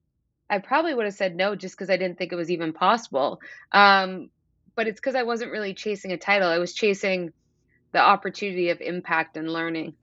I 0.54 0.58
probably 0.58 0.94
would 0.94 1.04
have 1.04 1.14
said 1.14 1.36
no 1.36 1.54
just 1.54 1.74
because 1.74 1.90
I 1.90 1.96
didn't 1.96 2.18
think 2.18 2.32
it 2.32 2.36
was 2.36 2.50
even 2.50 2.72
possible. 2.72 3.40
Um, 3.72 4.30
but 4.76 4.86
it's 4.86 5.00
because 5.00 5.14
I 5.14 5.22
wasn't 5.22 5.52
really 5.52 5.74
chasing 5.74 6.12
a 6.12 6.16
title. 6.16 6.48
I 6.48 6.58
was 6.58 6.72
chasing 6.72 7.32
the 7.92 8.00
opportunity 8.00 8.70
of 8.70 8.80
impact 8.80 9.36
and 9.36 9.52
learning. 9.52 9.94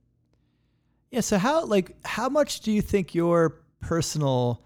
Yeah. 1.10 1.22
So 1.22 1.38
how 1.38 1.66
like 1.66 1.96
how 2.06 2.30
much 2.30 2.62
do 2.62 2.72
you 2.72 2.82
think 2.82 3.14
your 3.14 3.62
personal 3.82 4.64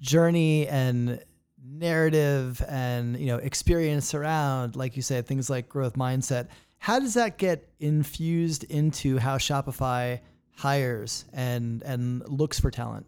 journey 0.00 0.66
and 0.68 1.22
narrative 1.64 2.62
and 2.68 3.18
you 3.18 3.26
know 3.26 3.36
experience 3.36 4.14
around 4.14 4.76
like 4.76 4.96
you 4.96 5.02
said 5.02 5.26
things 5.26 5.48
like 5.48 5.68
growth 5.68 5.94
mindset 5.94 6.48
how 6.78 6.98
does 6.98 7.14
that 7.14 7.38
get 7.38 7.68
infused 7.78 8.64
into 8.64 9.16
how 9.16 9.38
shopify 9.38 10.18
hires 10.56 11.24
and 11.32 11.82
and 11.82 12.28
looks 12.28 12.58
for 12.60 12.70
talent? 12.70 13.06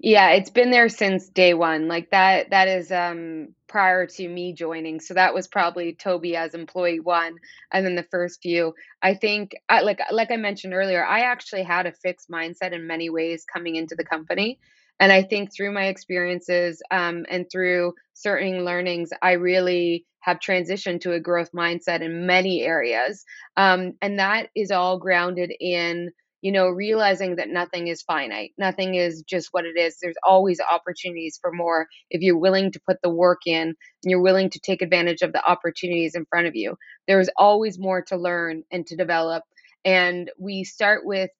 Yeah, 0.00 0.30
it's 0.30 0.50
been 0.50 0.70
there 0.70 0.88
since 0.88 1.28
day 1.28 1.54
1, 1.54 1.88
like, 1.88 2.10
that 2.10 2.50
that 2.50 2.68
is, 2.68 2.92
um, 2.92 3.48
prior 3.66 4.06
to 4.06 4.28
me 4.28 4.52
joining, 4.52 5.00
so 5.00 5.12
that 5.14 5.34
was 5.34 5.46
probably 5.48 5.92
Tobi 5.94 6.34
as 6.34 6.54
employee 6.54 7.00
1, 7.00 7.36
and 7.72 7.84
then 7.84 7.94
the 7.96 8.02
first 8.04 8.40
few. 8.42 8.74
I 9.02 9.14
think 9.14 9.52
I 9.68 9.80
like 9.82 10.00
like 10.10 10.30
I 10.30 10.36
mentioned 10.36 10.72
earlier, 10.74 11.04
I 11.04 11.20
actually 11.20 11.64
had 11.64 11.86
a 11.86 11.92
fixed 11.92 12.30
mindset 12.30 12.72
in 12.72 12.86
many 12.86 13.10
ways 13.10 13.44
coming 13.52 13.76
into 13.76 13.94
the 13.96 14.04
company, 14.04 14.58
and 15.00 15.12
I 15.12 15.22
think 15.22 15.52
through 15.54 15.72
my 15.72 15.86
experiences, 15.86 16.80
um, 16.90 17.26
and 17.28 17.46
through 17.50 17.94
certain 18.14 18.64
learnings, 18.64 19.10
I 19.22 19.32
really 19.32 20.06
have 20.20 20.38
transitioned 20.38 21.00
to 21.02 21.12
a 21.12 21.20
growth 21.20 21.52
mindset 21.52 22.00
in 22.02 22.26
many 22.26 22.62
areas, 22.62 23.24
um, 23.56 23.94
and 24.00 24.18
that 24.18 24.48
is 24.54 24.70
all 24.70 24.98
grounded 24.98 25.52
in, 25.60 26.10
you 26.40 26.52
know, 26.52 26.68
realizing 26.68 27.36
that 27.36 27.48
nothing 27.48 27.88
is 27.88 28.02
finite, 28.02 28.52
nothing 28.58 28.94
is 28.94 29.22
just 29.22 29.48
what 29.50 29.64
it 29.64 29.76
is, 29.76 29.98
there's 30.00 30.16
always 30.24 30.60
opportunities 30.72 31.38
for 31.42 31.50
more 31.52 31.88
if 32.10 32.22
you're 32.22 32.38
willing 32.38 32.70
to 32.72 32.80
put 32.86 32.98
the 33.02 33.10
work 33.10 33.40
in, 33.46 33.68
and 33.68 33.76
you're 34.04 34.22
willing 34.22 34.48
to 34.50 34.60
take 34.60 34.80
advantage 34.80 35.22
of 35.22 35.32
the 35.32 35.44
opportunities 35.44 36.14
in 36.14 36.24
front 36.26 36.46
of 36.46 36.54
you. 36.54 36.76
There's 37.08 37.28
always 37.36 37.78
more 37.78 38.02
to 38.02 38.16
learn 38.16 38.62
and 38.70 38.86
to 38.86 38.96
develop, 38.96 39.42
and 39.84 40.30
we 40.38 40.64
start 40.64 41.04
with 41.04 41.30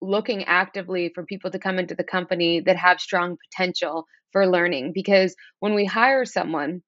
looking 0.00 0.44
actively 0.44 1.10
for 1.14 1.24
people 1.24 1.50
to 1.50 1.58
come 1.58 1.78
into 1.78 1.94
the 1.94 2.04
company 2.04 2.60
that 2.60 2.76
have 2.76 3.00
strong 3.00 3.36
potential 3.50 4.06
for 4.32 4.46
learning, 4.46 4.92
because 4.92 5.34
when 5.60 5.74
we 5.74 5.84
hire 5.84 6.24
someone, 6.24 6.82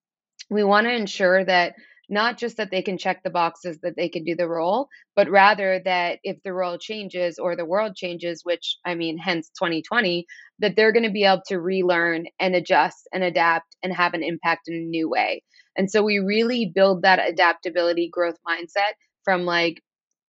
we 0.50 0.64
wanna 0.64 0.90
ensure 0.90 1.44
that 1.44 1.74
not 2.10 2.36
just 2.38 2.56
that 2.56 2.70
they 2.70 2.82
can 2.82 2.98
check 2.98 3.22
the 3.22 3.30
boxes 3.30 3.78
that 3.82 3.96
they 3.96 4.08
can 4.08 4.24
do 4.24 4.34
the 4.34 4.48
role, 4.48 4.88
but 5.16 5.30
rather 5.30 5.80
that 5.84 6.18
if 6.24 6.36
the 6.42 6.52
role 6.52 6.76
changes 6.76 7.38
or 7.38 7.56
the 7.56 7.64
world 7.64 7.94
changes, 7.96 8.44
which, 8.44 8.76
I 8.84 8.94
mean, 8.94 9.16
hence 9.16 9.50
2020, 9.58 10.26
that 10.58 10.76
they're 10.76 10.92
gonna 10.92 11.10
be 11.10 11.24
able 11.24 11.42
to 11.46 11.60
relearn 11.60 12.26
and 12.38 12.54
adjust 12.54 13.08
and 13.12 13.22
adapt 13.22 13.76
and 13.82 13.92
have 13.94 14.14
an 14.14 14.22
impact 14.22 14.68
in 14.68 14.74
a 14.74 14.80
new 14.80 15.08
way. 15.08 15.42
And 15.76 15.90
so 15.90 16.02
we 16.02 16.18
really 16.18 16.66
build 16.74 17.02
that 17.02 17.26
adaptability 17.26 18.08
growth 18.12 18.38
mindset 18.46 18.92
from, 19.24 19.44
like, 19.44 19.80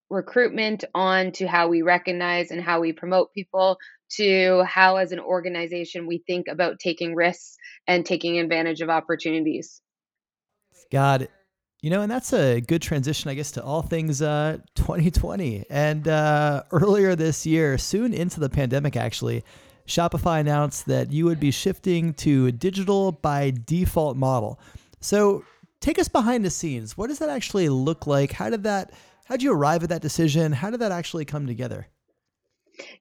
recruitment 0.09 0.83
on 0.93 1.31
to 1.31 1.47
how 1.47 1.67
we 1.67 1.81
recognize 1.81 2.51
and 2.51 2.61
how 2.61 2.81
we 2.81 2.93
promote 2.93 3.33
people, 3.33 3.77
to 4.17 4.63
how 4.63 4.97
as 4.97 5.13
an 5.13 5.19
organization 5.19 6.05
we 6.05 6.21
think 6.27 6.47
about 6.47 6.79
taking 6.79 7.15
risks 7.15 7.55
and 7.87 8.05
taking 8.05 8.37
advantage 8.37 8.81
of 8.81 8.89
opportunities. 8.89 9.81
It. 11.21 11.31
You 11.81 11.89
know, 11.89 12.01
and 12.01 12.11
that's 12.11 12.31
a 12.31 12.61
good 12.61 12.81
transition, 12.81 13.31
I 13.31 13.33
guess, 13.33 13.51
to 13.53 13.63
all 13.63 13.81
things, 13.81 14.21
uh, 14.21 14.59
2020. 14.75 15.65
And, 15.69 16.07
uh, 16.07 16.63
earlier 16.71 17.15
this 17.15 17.45
year, 17.45 17.77
soon 17.79 18.13
into 18.13 18.39
the 18.39 18.49
pandemic 18.49 18.95
actually, 18.95 19.43
Shopify 19.87 20.39
announced 20.39 20.85
that 20.85 21.11
you 21.11 21.25
would 21.25 21.39
be 21.39 21.49
shifting 21.49 22.13
to 22.15 22.45
a 22.45 22.51
digital 22.51 23.11
by 23.11 23.51
default 23.65 24.15
model. 24.15 24.59
So, 24.99 25.43
take 25.79 25.97
us 25.97 26.07
behind 26.07 26.45
the 26.45 26.51
scenes. 26.51 26.95
What 26.95 27.07
does 27.07 27.17
that 27.17 27.29
actually 27.29 27.67
look 27.69 28.05
like? 28.05 28.31
How 28.31 28.49
did 28.49 28.63
that 28.63 28.91
How 29.25 29.35
did 29.35 29.43
you 29.43 29.53
arrive 29.53 29.81
at 29.83 29.89
that 29.89 30.01
decision? 30.01 30.51
How 30.51 30.69
did 30.69 30.81
that 30.81 30.91
actually 30.91 31.25
come 31.25 31.47
together? 31.47 31.87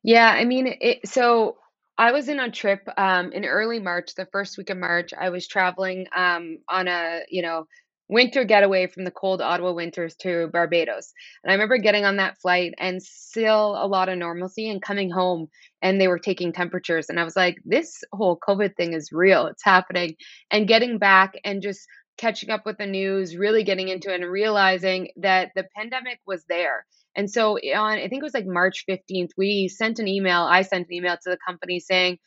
Yeah, 0.02 0.28
I 0.30 0.44
mean, 0.44 0.76
it 0.80 1.06
so 1.06 1.58
I 1.98 2.12
was 2.12 2.28
in 2.28 2.40
a 2.40 2.50
trip, 2.50 2.88
um, 2.96 3.32
in 3.32 3.44
early 3.44 3.78
March, 3.78 4.14
the 4.14 4.26
1st 4.26 4.56
week 4.56 4.70
of 4.70 4.78
March, 4.78 5.12
I 5.12 5.28
was 5.28 5.46
traveling, 5.46 6.06
um, 6.16 6.58
on 6.68 6.88
a, 6.88 7.20
you 7.28 7.42
know, 7.42 7.66
winter 8.10 8.44
getaway 8.44 8.86
from 8.88 9.04
the 9.04 9.10
cold 9.12 9.40
Ottawa 9.40 9.72
winters 9.72 10.14
to 10.16 10.48
Barbados, 10.52 11.12
and 11.44 11.50
I 11.50 11.54
remember 11.54 11.78
getting 11.78 12.04
on 12.04 12.16
that 12.16 12.38
flight 12.42 12.74
and 12.78 13.02
still 13.02 13.76
a 13.82 13.86
lot 13.86 14.08
of 14.10 14.18
normalcy 14.18 14.68
and 14.70 14.82
coming 14.82 15.10
home, 15.10 15.48
and 15.82 16.00
they 16.00 16.08
were 16.08 16.18
taking 16.18 16.52
temperatures, 16.52 17.08
and 17.08 17.20
I 17.20 17.24
was 17.24 17.36
like, 17.36 17.56
"This 17.64 18.02
whole 18.12 18.38
COVID 18.48 18.76
thing 18.76 18.92
is 18.94 19.10
real, 19.12 19.46
it's 19.46 19.64
happening," 19.64 20.16
and 20.50 20.68
getting 20.68 20.98
back 20.98 21.34
and 21.44 21.62
just 21.62 21.80
catching 22.18 22.50
up 22.50 22.66
with 22.66 22.78
the 22.78 22.86
news, 22.86 23.36
really 23.36 23.64
getting 23.64 23.88
into 23.88 24.12
it 24.12 24.20
and 24.20 24.30
realizing 24.30 25.08
that 25.16 25.50
the 25.56 25.64
pandemic 25.76 26.18
was 26.26 26.44
there. 26.48 26.84
And 27.16 27.30
so 27.30 27.56
eh, 27.56 27.74
on 27.74 27.98
I 27.98 28.08
think 28.08 28.22
it 28.22 28.24
was, 28.24 28.34
like, 28.34 28.46
March 28.46 28.84
15th, 28.88 29.30
we 29.38 29.68
sent 29.68 29.98
an 29.98 30.08
email 30.08 30.42
I 30.42 30.62
sent 30.62 30.88
an 30.88 30.94
email 30.94 31.16
to 31.16 31.30
the 31.30 31.38
company 31.46 31.80
saying, 31.80 32.18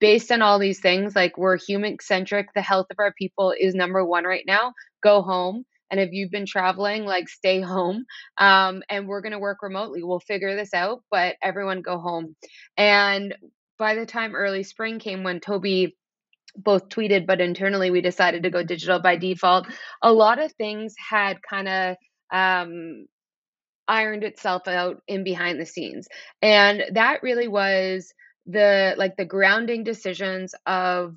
"Based 0.00 0.32
on 0.32 0.42
all 0.42 0.58
these 0.58 0.80
things, 0.80 1.14
like, 1.16 1.38
we're 1.38 1.56
human-centric, 1.58 2.48
the 2.54 2.62
health 2.62 2.86
of 2.90 2.98
our 2.98 3.12
people 3.14 3.54
is 3.58 3.74
number 3.74 4.04
1 4.04 4.24
right 4.24 4.44
now, 4.46 4.72
go 5.02 5.22
home, 5.22 5.64
and 5.90 6.00
if 6.00 6.10
you've 6.12 6.30
been 6.32 6.46
traveling, 6.46 7.04
like, 7.04 7.28
stay 7.28 7.60
home, 7.60 8.04
um, 8.38 8.82
and 8.90 9.06
we're 9.06 9.20
gonna 9.20 9.38
work 9.38 9.62
remotely, 9.62 10.02
we'll 10.02 10.20
figure 10.20 10.56
this 10.56 10.74
out, 10.74 11.02
but 11.10 11.36
everyone 11.42 11.82
go 11.82 11.98
home." 11.98 12.34
And 12.76 13.34
by 13.78 13.94
the 13.94 14.06
time 14.06 14.34
early 14.34 14.62
spring 14.64 14.98
came 14.98 15.22
when 15.22 15.40
Tobi 15.40 15.94
both 16.56 16.88
tweeted, 16.90 17.26
but 17.26 17.40
internally 17.40 17.90
we 17.90 18.00
decided 18.02 18.42
to 18.44 18.50
go 18.50 18.62
digital 18.64 19.00
by 19.00 19.16
default, 19.16 19.66
a 20.02 20.12
lot 20.12 20.38
of 20.40 20.52
things 20.54 20.94
had 21.10 21.38
kinda, 21.50 21.96
um, 22.32 23.06
ironed 23.88 24.24
itself 24.24 24.68
out 24.68 25.02
in 25.08 25.24
behind 25.24 25.60
the 25.60 25.66
scenes, 25.66 26.08
and 26.42 26.84
that 26.94 27.22
really 27.22 27.48
was 27.48 28.12
the 28.46 28.94
like, 28.96 29.16
the 29.16 29.24
grounding 29.24 29.84
decisions 29.84 30.54
of 30.66 31.16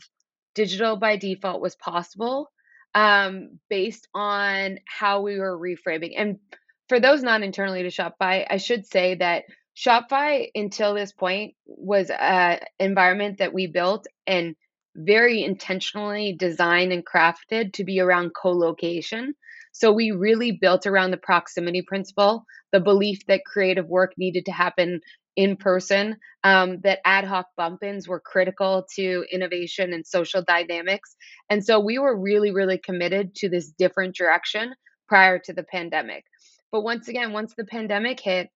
digital 0.56 0.98
by 0.98 1.16
default 1.16 1.62
was 1.62 1.76
possible, 1.76 2.52
um, 2.96 3.60
based 3.70 4.08
on 4.14 4.80
how 4.88 5.22
we 5.22 5.40
were 5.40 5.58
reframing, 5.58 6.14
and 6.18 6.40
for 6.88 7.00
those 7.00 7.22
not 7.22 7.44
internally 7.44 7.84
to 7.84 7.90
Shopify, 7.90 8.46
I 8.50 8.58
should 8.58 8.88
say 8.88 9.16
that 9.16 9.44
Shopify, 9.78 10.50
until 10.56 10.94
this 10.94 11.14
point, 11.14 11.54
was 11.66 12.10
a 12.10 12.60
environment 12.80 13.38
that 13.38 13.54
we 13.54 13.68
built 13.68 14.08
and 14.26 14.56
very 14.96 15.44
intentionally 15.44 16.36
designed 16.38 16.92
and 16.92 17.06
crafted 17.06 17.74
to 17.74 17.84
be 17.84 18.00
around 18.00 18.32
co-location. 18.32 19.36
So 19.72 19.92
we 19.94 20.12
really 20.12 20.52
built 20.52 20.88
around 20.88 21.12
the 21.12 21.18
proximity 21.18 21.84
principle, 21.84 22.44
the 22.74 22.80
belief 22.80 23.26
that 23.28 23.46
creative 23.46 23.88
work 23.88 24.14
needed 24.18 24.46
to 24.48 24.52
happen 24.52 25.00
in 25.40 25.56
person, 25.56 26.18
um, 26.44 26.82
that 26.82 27.00
ad 27.06 27.24
hoc 27.24 27.46
bump-ins 27.56 28.10
were 28.10 28.20
critical 28.34 28.86
to 28.98 29.06
innovation 29.32 29.94
and 29.94 30.06
social 30.06 30.44
dynamics, 30.44 31.16
and 31.50 31.64
so 31.64 31.80
we 31.80 31.98
were 31.98 32.16
really, 32.30 32.52
really 32.52 32.78
committed 32.78 33.34
to 33.36 33.48
this 33.48 33.72
different 33.84 34.14
direction 34.22 34.74
prior 35.08 35.40
to 35.40 35.54
the 35.54 35.64
pandemic. 35.64 36.24
But 36.74 36.82
once 36.92 37.08
again, 37.08 37.32
once 37.32 37.54
the 37.56 37.64
pandemic 37.76 38.20
hit, 38.20 38.50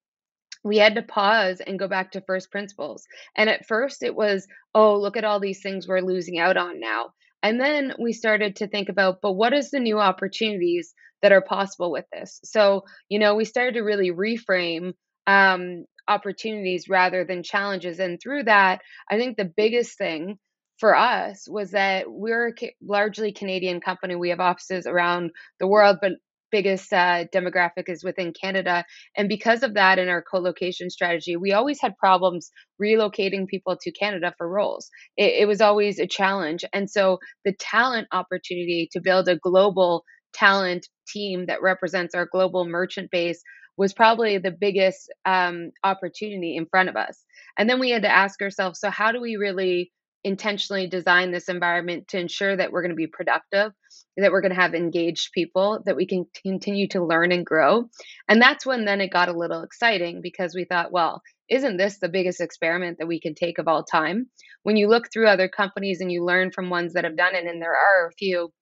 we 0.64 0.78
had 0.78 0.96
to 0.96 1.02
pause 1.04 1.62
and 1.66 1.80
go 1.80 1.88
back 1.88 2.12
to 2.12 2.22
first 2.28 2.52
principles, 2.52 3.06
and 3.38 3.50
at 3.50 3.66
first 3.66 4.04
it 4.04 4.16
was, 4.16 4.46
"Oh, 4.76 4.94
look 5.00 5.16
at 5.18 5.24
all 5.24 5.40
these 5.40 5.62
things 5.62 5.88
we're 5.88 6.12
losing 6.14 6.38
out 6.38 6.58
on 6.58 6.82
now," 6.82 7.14
and 7.44 7.62
then 7.62 7.94
we 7.98 8.12
started 8.14 8.58
to 8.58 8.68
think 8.68 8.90
about, 8.90 9.22
"But 9.22 9.34
what 9.42 9.54
is 9.54 9.72
the 9.72 9.80
new 9.80 10.00
opportunities 10.00 10.94
that 11.22 11.32
are 11.32 11.42
possible 11.56 11.92
with 11.92 12.06
this?" 12.12 12.42
So, 12.44 12.84
you 13.08 13.20
know, 13.20 13.36
we 13.36 13.46
started 13.46 13.76
to 13.76 13.84
really 13.92 14.12
reframe, 14.12 14.94
um, 15.28 15.86
opportunities 16.08 16.90
rather 16.90 17.24
than 17.26 17.44
challenges, 17.44 18.00
and 18.00 18.20
through 18.22 18.44
that, 18.44 18.82
I 19.10 19.18
think 19.18 19.38
the 19.38 19.46
biggest 19.58 19.98
thing 19.98 20.38
for 20.80 20.96
us 20.96 21.48
was 21.50 21.72
that 21.72 22.06
we're 22.12 22.50
a 22.50 22.74
largely 22.82 23.32
Canadian 23.32 23.80
company, 23.82 24.16
we 24.16 24.30
have 24.30 24.40
offices 24.40 24.86
around 24.88 25.32
the 25.60 25.68
world, 25.68 25.98
but 26.02 26.14
biggest, 26.52 26.94
uh, 26.94 27.26
demographic 27.34 27.88
is 27.88 28.04
within 28.04 28.32
Canada, 28.40 28.86
and 29.18 29.28
because 29.30 29.64
of 29.64 29.74
that 29.76 29.98
in 30.00 30.08
our 30.10 30.22
co-location 30.22 30.90
strategy, 30.90 31.36
we 31.36 31.52
always 31.52 31.82
had 31.82 31.98
problems 31.98 32.52
relocating 32.82 33.48
people 33.48 33.76
to 33.82 33.92
Canada 33.92 34.34
for 34.38 34.48
roles. 34.48 34.90
It 35.18 35.34
it 35.42 35.48
was 35.48 35.62
always 35.62 36.00
a 36.00 36.08
challenge, 36.08 36.64
and 36.74 36.90
so 36.90 37.20
the 37.46 37.54
talent 37.60 38.08
opportunity 38.12 38.90
to 38.92 39.02
build 39.02 39.28
a 39.28 39.38
global 39.38 40.04
talent 40.34 40.88
team 41.08 41.46
that 41.48 41.62
represents 41.62 42.16
our 42.16 42.28
global 42.32 42.66
merchant 42.66 43.10
base 43.12 43.42
was 43.78 43.94
probably 43.94 44.38
the 44.38 44.52
biggest, 44.52 45.12
um, 45.26 45.72
opportunity 45.84 46.56
in 46.56 46.66
front 46.68 46.90
of 46.90 46.96
us, 46.96 47.24
and 47.58 47.70
then 47.70 47.80
we 47.80 47.90
had 47.92 48.04
to 48.04 48.12
ask 48.12 48.42
ourselves, 48.42 48.80
"So 48.80 48.90
how 48.90 49.12
do 49.12 49.22
we 49.22 49.36
really 49.36 49.92
intentionally 50.26 50.88
design 50.88 51.32
this 51.32 51.50
environment 51.50 52.08
to 52.08 52.18
ensure 52.20 52.56
that 52.56 52.72
we're 52.72 52.82
gonna 52.82 52.94
be 52.96 53.08
productive, 53.08 53.74
that 54.16 54.32
we're 54.32 54.42
gonna 54.42 54.56
have 54.56 54.74
engaged 54.74 55.34
people, 55.34 55.82
that 55.86 55.98
we 55.98 56.06
can 56.08 56.26
continue 56.44 56.88
to 56.90 57.04
learn 57.06 57.32
and 57.32 57.46
grow?" 57.46 57.90
And 58.30 58.42
that's 58.42 58.66
when 58.66 58.86
then 58.86 59.02
it 59.02 59.10
got 59.12 59.28
a 59.30 59.38
little 59.38 59.64
exciting 59.64 60.22
because 60.22 60.56
we 60.56 60.66
thought, 60.66 60.92
"Well, 60.94 61.22
isn't 61.50 61.78
this 61.78 62.00
the 62.00 62.08
biggest 62.10 62.40
experiment 62.42 63.00
that 63.00 63.08
we 63.08 63.20
can 63.20 63.36
take 63.36 63.58
of 63.60 63.68
all 63.68 63.84
time?" 63.84 64.30
When 64.64 64.78
you 64.78 64.88
look 64.88 65.12
through 65.12 65.28
other 65.28 65.50
companies 65.50 66.00
and 66.00 66.12
you 66.12 66.24
learn 66.24 66.52
from 66.52 66.70
ones 66.70 66.94
that 66.94 67.04
have 67.04 67.18
done 67.18 67.36
it, 67.36 67.46
and 67.46 67.62
there 67.62 67.76
are 67.76 68.08
a 68.08 68.14
few 68.14 68.54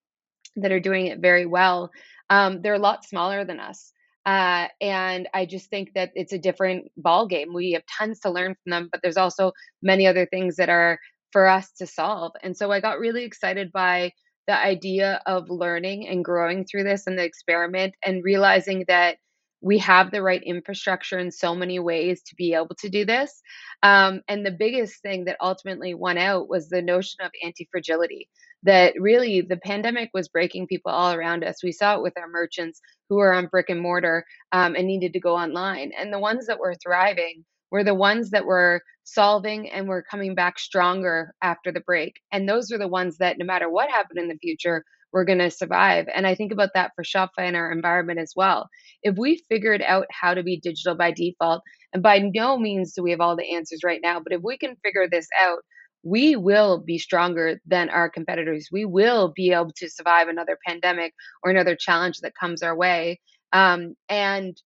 that 0.57 0.71
are 0.71 0.79
doing 0.79 1.07
it 1.07 1.19
very 1.19 1.45
well, 1.45 1.91
um, 2.29 2.61
they're 2.61 2.75
a 2.75 2.79
lot 2.79 3.05
smaller 3.05 3.45
than 3.45 3.59
us, 3.59 3.93
uh, 4.25 4.67
and 4.79 5.27
I 5.33 5.45
just 5.45 5.69
think 5.69 5.93
that 5.95 6.11
it's 6.15 6.33
a 6.33 6.39
different 6.39 6.91
ball 6.97 7.27
game. 7.27 7.53
We 7.53 7.73
have 7.73 7.83
tons 7.97 8.19
to 8.21 8.31
learn 8.31 8.55
from 8.63 8.71
them, 8.71 8.89
but 8.91 9.01
there's 9.01 9.17
also 9.17 9.51
many 9.81 10.07
other 10.07 10.25
things 10.25 10.57
that 10.57 10.69
are 10.69 10.99
for 11.31 11.47
us 11.47 11.71
to 11.79 11.87
solve, 11.87 12.33
and 12.43 12.55
so 12.55 12.71
I 12.71 12.81
got 12.81 12.99
really 12.99 13.23
excited 13.23 13.71
by 13.71 14.11
the 14.47 14.57
idea 14.57 15.21
of 15.25 15.49
learning 15.49 16.07
and 16.07 16.25
growing 16.25 16.65
through 16.65 16.83
this 16.83 17.07
and 17.07 17.17
the 17.17 17.23
experiment 17.23 17.93
and 18.05 18.23
realizing 18.23 18.85
that 18.87 19.17
we 19.61 19.77
have 19.77 20.11
the 20.11 20.21
right 20.21 20.41
infrastructure 20.43 21.19
in 21.19 21.31
so 21.31 21.55
many 21.55 21.79
ways 21.79 22.21
to 22.23 22.35
be 22.35 22.53
able 22.53 22.75
to 22.79 22.89
do 22.89 23.05
this. 23.05 23.41
Um, 23.83 24.21
and 24.27 24.45
the 24.45 24.51
biggest 24.51 25.01
thing 25.01 25.25
that 25.25 25.37
ultimately 25.39 25.93
won 25.93 26.17
out 26.17 26.49
was 26.49 26.67
the 26.67 26.81
notion 26.81 27.23
of 27.23 27.31
anti 27.43 27.67
fragility. 27.71 28.27
That 28.63 28.93
really 28.99 29.41
the 29.41 29.57
pandemic 29.57 30.11
was 30.13 30.27
breaking 30.27 30.67
people 30.67 30.91
all 30.91 31.13
around 31.13 31.43
us. 31.43 31.63
We 31.63 31.71
saw 31.71 31.95
it 31.95 32.03
with 32.03 32.17
our 32.17 32.27
merchants 32.27 32.79
who 33.09 33.15
were 33.15 33.33
on 33.33 33.47
brick 33.47 33.69
and 33.69 33.81
mortar 33.81 34.23
um, 34.51 34.75
and 34.75 34.85
needed 34.85 35.13
to 35.13 35.19
go 35.19 35.35
online. 35.35 35.91
And 35.97 36.13
the 36.13 36.19
ones 36.19 36.45
that 36.47 36.59
were 36.59 36.75
thriving 36.75 37.43
were 37.71 37.83
the 37.83 37.95
ones 37.95 38.29
that 38.31 38.45
were 38.45 38.81
solving 39.03 39.69
and 39.71 39.87
were 39.87 40.03
coming 40.03 40.35
back 40.35 40.59
stronger 40.59 41.33
after 41.41 41.71
the 41.71 41.81
break. 41.81 42.19
And 42.31 42.47
those 42.47 42.71
are 42.71 42.77
the 42.77 42.87
ones 42.87 43.17
that, 43.17 43.37
no 43.39 43.45
matter 43.45 43.69
what 43.69 43.89
happened 43.89 44.19
in 44.19 44.27
the 44.27 44.37
future, 44.37 44.83
we're 45.11 45.25
going 45.25 45.39
to 45.39 45.51
survive. 45.51 46.05
And 46.13 46.25
I 46.25 46.35
think 46.35 46.51
about 46.51 46.69
that 46.75 46.91
for 46.95 47.03
Shopify 47.03 47.39
and 47.39 47.55
our 47.55 47.71
environment 47.71 48.19
as 48.19 48.33
well. 48.35 48.69
If 49.03 49.17
we 49.17 49.43
figured 49.49 49.81
out 49.81 50.05
how 50.11 50.33
to 50.33 50.43
be 50.43 50.59
digital 50.59 50.95
by 50.95 51.11
default, 51.11 51.63
and 51.93 52.01
by 52.01 52.19
no 52.19 52.57
means 52.57 52.93
do 52.93 53.03
we 53.03 53.11
have 53.11 53.19
all 53.21 53.35
the 53.35 53.53
answers 53.55 53.81
right 53.83 53.99
now, 54.01 54.21
but 54.21 54.33
if 54.33 54.41
we 54.41 54.57
can 54.57 54.77
figure 54.83 55.07
this 55.09 55.27
out, 55.41 55.59
we 56.03 56.36
will 56.36 56.79
be 56.79 56.98
stronger 56.98 57.60
than 57.65 57.89
our 57.89 58.10
competitors. 58.10 58.70
We 58.72 58.86
will 58.86 59.34
be 59.36 59.51
able 59.51 59.72
to 59.77 59.89
survive 59.89 60.27
another 60.27 60.58
pandemic 60.65 61.13
or 61.43 61.51
another 61.51 61.75
challenge 61.75 62.20
that 62.20 62.34
comes 62.39 62.63
our 62.63 62.75
way. 62.75 63.20
Um, 63.53 63.96
and 64.10 64.60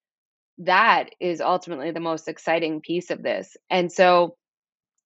that 0.60 1.10
is 1.20 1.42
ultimately 1.42 1.92
the 1.92 2.00
most 2.00 2.28
exciting 2.28 2.82
piece 2.82 3.10
of 3.10 3.22
this. 3.22 3.58
And 3.70 3.92
so, 3.92 4.38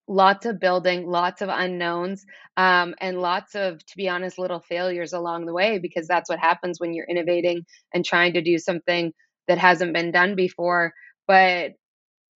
lots 0.07 0.47
of 0.47 0.59
building, 0.59 1.07
lots 1.07 1.41
of 1.41 1.49
unknowns, 1.49 2.25
um, 2.57 2.95
and 2.99 3.21
lots 3.21 3.55
of, 3.55 3.77
to 3.85 3.95
be 3.95 4.09
honest, 4.09 4.39
little 4.39 4.59
failures 4.59 5.13
along 5.13 5.45
the 5.45 5.53
way 5.53 5.77
because 5.77 6.07
that's 6.07 6.29
what 6.29 6.39
happens 6.39 6.79
when 6.79 6.93
you're 6.93 7.05
innovating 7.07 7.63
and 7.93 8.03
trying 8.03 8.33
to 8.33 8.41
do 8.41 8.57
something 8.57 9.13
that 9.47 9.59
hasn't 9.59 9.93
been 9.93 10.11
done 10.11 10.35
before. 10.35 10.93
But 11.27 11.73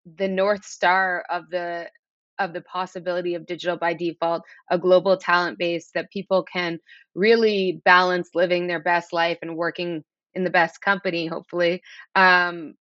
the 0.05 0.27
north 0.27 0.65
star 0.65 1.23
of 1.29 1.49
the 1.49 1.87
of 2.39 2.53
the 2.53 2.61
possibility 2.61 3.35
of 3.35 3.45
digital 3.45 3.77
by 3.77 3.93
default, 3.93 4.43
a 4.71 4.77
global 4.77 5.17
talent 5.17 5.57
base 5.59 5.91
that 5.95 6.11
people 6.11 6.43
can 6.43 6.79
really 7.15 7.81
balance 7.85 8.29
living 8.35 8.67
their 8.67 8.81
best 8.81 9.13
life 9.13 9.39
and 9.41 9.55
working 9.55 10.03
in 10.33 10.43
the 10.43 10.49
best 10.49 10.81
company, 10.81 11.27
hopefully, 11.27 11.81
um, 12.15 12.73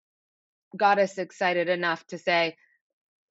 got 0.76 0.98
us 0.98 1.18
excited 1.18 1.68
enough 1.68 2.06
to 2.06 2.18
say 2.18 2.56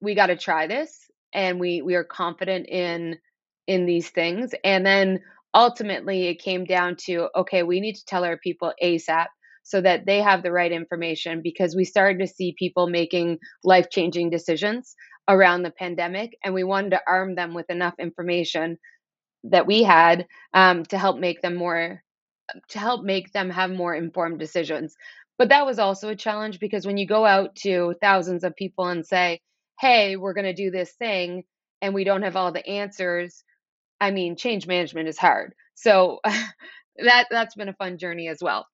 we 0.00 0.14
got 0.14 0.26
to 0.26 0.36
try 0.36 0.66
this 0.66 1.10
and 1.32 1.58
we 1.60 1.82
we 1.82 1.94
are 1.94 2.04
confident 2.04 2.66
in 2.68 3.18
in 3.66 3.86
these 3.86 4.10
things 4.10 4.52
and 4.64 4.84
then 4.84 5.20
ultimately 5.54 6.28
it 6.28 6.42
came 6.42 6.64
down 6.64 6.96
to 6.96 7.28
okay 7.36 7.62
we 7.62 7.80
need 7.80 7.94
to 7.94 8.04
tell 8.04 8.24
our 8.24 8.36
people 8.38 8.72
asap 8.82 9.26
so 9.64 9.80
that 9.80 10.06
they 10.06 10.20
have 10.20 10.42
the 10.42 10.52
right 10.52 10.72
information 10.72 11.40
because 11.42 11.76
we 11.76 11.84
started 11.84 12.18
to 12.18 12.26
see 12.26 12.54
people 12.58 12.88
making 12.88 13.38
life 13.64 13.88
changing 13.90 14.30
decisions 14.30 14.94
around 15.28 15.62
the 15.62 15.70
pandemic 15.70 16.36
and 16.42 16.52
we 16.54 16.64
wanted 16.64 16.90
to 16.90 17.00
arm 17.06 17.34
them 17.34 17.54
with 17.54 17.70
enough 17.70 17.94
information 17.98 18.78
that 19.44 19.66
we 19.66 19.82
had 19.82 20.26
um, 20.54 20.84
to 20.84 20.98
help 20.98 21.18
make 21.18 21.40
them 21.42 21.54
more 21.54 22.02
to 22.68 22.78
help 22.78 23.04
make 23.04 23.32
them 23.32 23.48
have 23.48 23.70
more 23.70 23.94
informed 23.94 24.38
decisions 24.38 24.96
but 25.38 25.48
that 25.48 25.66
was 25.66 25.78
also 25.78 26.08
a 26.08 26.16
challenge 26.16 26.60
because 26.60 26.86
when 26.86 26.96
you 26.96 27.06
go 27.06 27.24
out 27.24 27.56
to 27.56 27.94
thousands 28.00 28.44
of 28.44 28.54
people 28.54 28.86
and 28.86 29.04
say, 29.04 29.40
hey, 29.80 30.16
we're 30.16 30.34
going 30.34 30.44
to 30.44 30.54
do 30.54 30.70
this 30.70 30.92
thing, 30.92 31.42
and 31.80 31.94
we 31.94 32.04
don't 32.04 32.22
have 32.22 32.36
all 32.36 32.52
the 32.52 32.64
answers, 32.64 33.42
I 34.00 34.12
mean, 34.12 34.36
change 34.36 34.66
management 34.68 35.08
is 35.08 35.18
hard. 35.18 35.54
So 35.74 36.20
that 36.24 37.26
that's 37.30 37.56
been 37.56 37.68
a 37.68 37.74
fun 37.74 37.98
journey 37.98 38.28
as 38.28 38.38
well. 38.40 38.66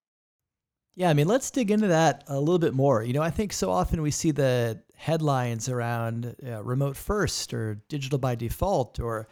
Yeah, 0.95 1.09
I 1.09 1.15
mean, 1.15 1.29
let's 1.29 1.51
dig 1.51 1.71
into 1.71 1.87
that 1.87 2.25
a 2.27 2.39
little 2.39 2.59
bit 2.59 2.75
more. 2.75 3.03
You 3.03 3.13
know, 3.13 3.23
I 3.23 3.31
think 3.31 3.53
so 3.53 3.71
often 3.71 4.03
we 4.03 4.11
see 4.11 4.33
the 4.33 4.83
headlines 4.99 5.69
around 5.69 6.35
uh, 6.45 6.61
remote 6.65 6.97
first 6.97 7.55
or 7.55 7.81
digital 7.89 8.19
by 8.19 8.35
default 8.35 8.99
or 8.99 9.29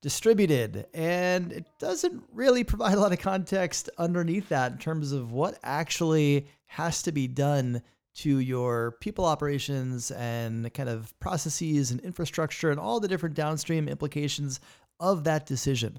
distributed. 0.00 0.86
And 0.94 1.52
it 1.52 1.66
doesn't 1.80 2.22
really 2.32 2.62
provide 2.62 2.94
a 2.94 3.00
lot 3.00 3.12
of 3.12 3.18
context 3.18 3.90
underneath 3.98 4.48
that 4.50 4.72
in 4.72 4.78
terms 4.78 5.10
of 5.10 5.32
what 5.32 5.58
actually 5.64 6.46
has 6.66 7.02
to 7.02 7.10
be 7.10 7.26
done 7.26 7.82
to 8.14 8.38
your 8.38 8.92
people 9.00 9.24
operations 9.24 10.12
and 10.12 10.72
kind 10.72 10.88
of 10.88 11.18
processes 11.18 11.90
and 11.90 12.00
infrastructure 12.00 12.70
and 12.70 12.78
all 12.78 13.00
the 13.00 13.08
different 13.08 13.34
downstream 13.34 13.88
implications 13.88 14.60
of 15.00 15.24
that 15.24 15.46
decision. 15.46 15.98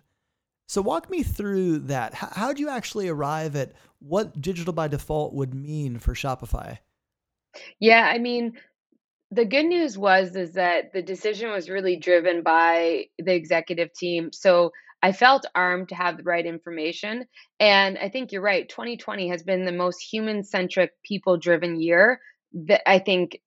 So, 0.67 0.81
walk 0.81 1.09
me 1.09 1.23
through 1.23 1.79
that. 1.79 2.13
How 2.13 2.53
do 2.53 2.61
you 2.61 2.69
actually 2.69 3.09
arrive 3.09 3.55
at 3.55 3.73
what 3.99 4.39
digital 4.39 4.71
by 4.71 4.87
default 4.87 5.33
would 5.33 5.53
mean 5.53 5.97
for 5.99 6.13
Shopify? 6.13 6.77
Yeah, 7.79 8.09
I 8.13 8.17
mean, 8.17 8.53
the 9.31 9.45
good 9.45 9.65
news 9.65 9.97
was 9.97 10.35
is 10.35 10.53
that 10.53 10.91
the 10.93 11.01
decision 11.01 11.51
was 11.51 11.69
really 11.69 11.97
driven 11.97 12.41
by 12.41 13.05
the 13.17 13.33
executive 13.33 13.93
team. 13.93 14.31
So 14.33 14.71
I 15.01 15.11
felt 15.11 15.45
armed 15.55 15.89
to 15.89 15.95
have 15.95 16.17
the 16.17 16.23
right 16.23 16.45
information. 16.45 17.25
And 17.59 17.97
I 17.97 18.09
think 18.09 18.31
you're 18.31 18.41
right. 18.41 18.67
2020 18.67 19.29
has 19.29 19.43
been 19.43 19.65
the 19.65 19.71
most 19.71 19.99
human 19.99 20.43
centric, 20.43 20.91
people 21.03 21.37
driven 21.37 21.79
year 21.79 22.19
that 22.67 22.81
I 22.89 22.99
think 22.99 23.39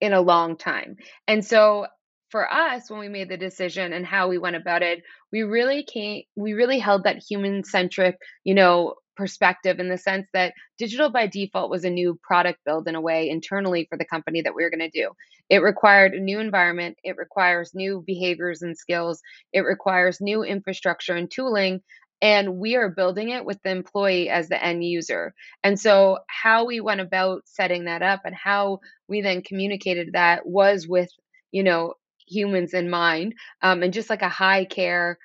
in 0.00 0.12
a 0.12 0.20
long 0.20 0.56
time. 0.56 0.96
And 1.26 1.44
so 1.44 1.86
for 2.30 2.52
us, 2.52 2.90
when 2.90 3.00
we 3.00 3.08
made 3.08 3.28
the 3.28 3.36
decision 3.36 3.92
and 3.92 4.04
how 4.04 4.28
we 4.28 4.38
went 4.38 4.56
about 4.56 4.82
it, 4.82 5.02
we 5.32 5.42
really 5.42 5.82
came, 5.84 6.24
we 6.36 6.52
really 6.52 6.78
held 6.78 7.04
that 7.04 7.22
human 7.26 7.64
centric, 7.64 8.16
you 8.44 8.54
know, 8.54 8.94
perspective 9.18 9.80
in 9.80 9.88
the 9.90 9.98
sense 9.98 10.28
that 10.32 10.54
digital 10.78 11.10
by 11.10 11.26
default 11.26 11.70
was 11.70 11.84
a 11.84 11.90
new 11.90 12.18
product 12.22 12.60
build 12.64 12.88
in 12.88 12.94
a 12.94 13.00
way 13.00 13.28
internally 13.28 13.86
for 13.90 13.98
the 13.98 14.04
company 14.04 14.40
that 14.40 14.54
we 14.54 14.62
were 14.62 14.70
going 14.70 14.78
to 14.78 14.88
do. 14.88 15.10
It 15.50 15.58
required 15.58 16.14
a 16.14 16.20
new 16.20 16.38
environment, 16.38 16.96
it 17.02 17.16
requires 17.18 17.74
new 17.74 18.02
behaviors 18.06 18.62
and 18.62 18.78
skills, 18.78 19.20
it 19.52 19.60
requires 19.60 20.20
new 20.20 20.44
infrastructure 20.44 21.16
and 21.16 21.30
tooling. 21.30 21.82
And 22.22 22.56
we 22.56 22.76
are 22.76 22.88
building 22.88 23.30
it 23.30 23.44
with 23.44 23.62
the 23.62 23.70
employee 23.70 24.28
as 24.28 24.48
the 24.48 24.62
end 24.62 24.84
user. 24.84 25.34
And 25.62 25.78
so, 25.78 26.18
how 26.28 26.64
we 26.64 26.80
went 26.80 27.00
about 27.00 27.42
setting 27.44 27.84
that 27.84 28.02
up 28.02 28.22
and 28.24 28.34
how 28.34 28.80
we 29.08 29.20
then 29.20 29.42
communicated 29.42 30.14
that 30.14 30.46
was 30.46 30.88
with, 30.88 31.10
you 31.52 31.62
know, 31.62 31.94
humans 32.26 32.74
in 32.74 32.90
mind 32.90 33.34
um, 33.62 33.82
and 33.82 33.92
just 33.92 34.10
like 34.10 34.22
a 34.22 34.28
high 34.28 34.64
care 34.64 35.18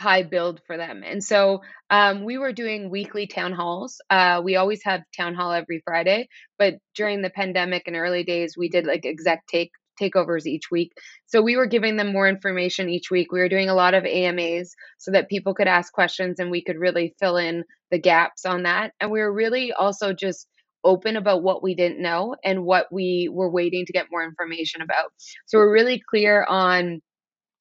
high 0.00 0.22
build 0.22 0.62
for 0.66 0.76
them. 0.76 1.02
And 1.04 1.22
so 1.22 1.60
um, 1.90 2.24
we 2.24 2.38
were 2.38 2.52
doing 2.52 2.90
weekly 2.90 3.26
town 3.26 3.52
halls. 3.52 4.00
Uh, 4.08 4.40
we 4.42 4.56
always 4.56 4.82
have 4.84 5.02
town 5.14 5.34
hall 5.34 5.52
every 5.52 5.82
Friday, 5.84 6.28
but 6.58 6.76
during 6.94 7.20
the 7.20 7.30
pandemic 7.30 7.82
and 7.86 7.94
early 7.94 8.24
days, 8.24 8.54
we 8.56 8.70
did 8.70 8.86
like 8.86 9.04
exec 9.04 9.46
take 9.46 9.70
takeovers 10.00 10.46
each 10.46 10.70
week. 10.70 10.92
So 11.26 11.42
we 11.42 11.56
were 11.56 11.66
giving 11.66 11.96
them 11.96 12.10
more 12.10 12.26
information 12.26 12.88
each 12.88 13.10
week. 13.10 13.30
We 13.30 13.40
were 13.40 13.50
doing 13.50 13.68
a 13.68 13.74
lot 13.74 13.92
of 13.92 14.06
AMAs 14.06 14.74
so 14.96 15.10
that 15.10 15.28
people 15.28 15.52
could 15.52 15.68
ask 15.68 15.92
questions 15.92 16.40
and 16.40 16.50
we 16.50 16.64
could 16.64 16.78
really 16.78 17.14
fill 17.20 17.36
in 17.36 17.64
the 17.90 17.98
gaps 17.98 18.46
on 18.46 18.62
that. 18.62 18.92
And 18.98 19.10
we 19.10 19.20
were 19.20 19.32
really 19.32 19.72
also 19.74 20.14
just 20.14 20.46
open 20.82 21.16
about 21.16 21.42
what 21.42 21.62
we 21.62 21.74
didn't 21.74 22.00
know 22.00 22.34
and 22.42 22.64
what 22.64 22.86
we 22.90 23.28
were 23.30 23.50
waiting 23.50 23.84
to 23.84 23.92
get 23.92 24.06
more 24.10 24.24
information 24.24 24.80
about. 24.80 25.12
So 25.44 25.58
we're 25.58 25.72
really 25.72 26.02
clear 26.08 26.44
on 26.44 27.02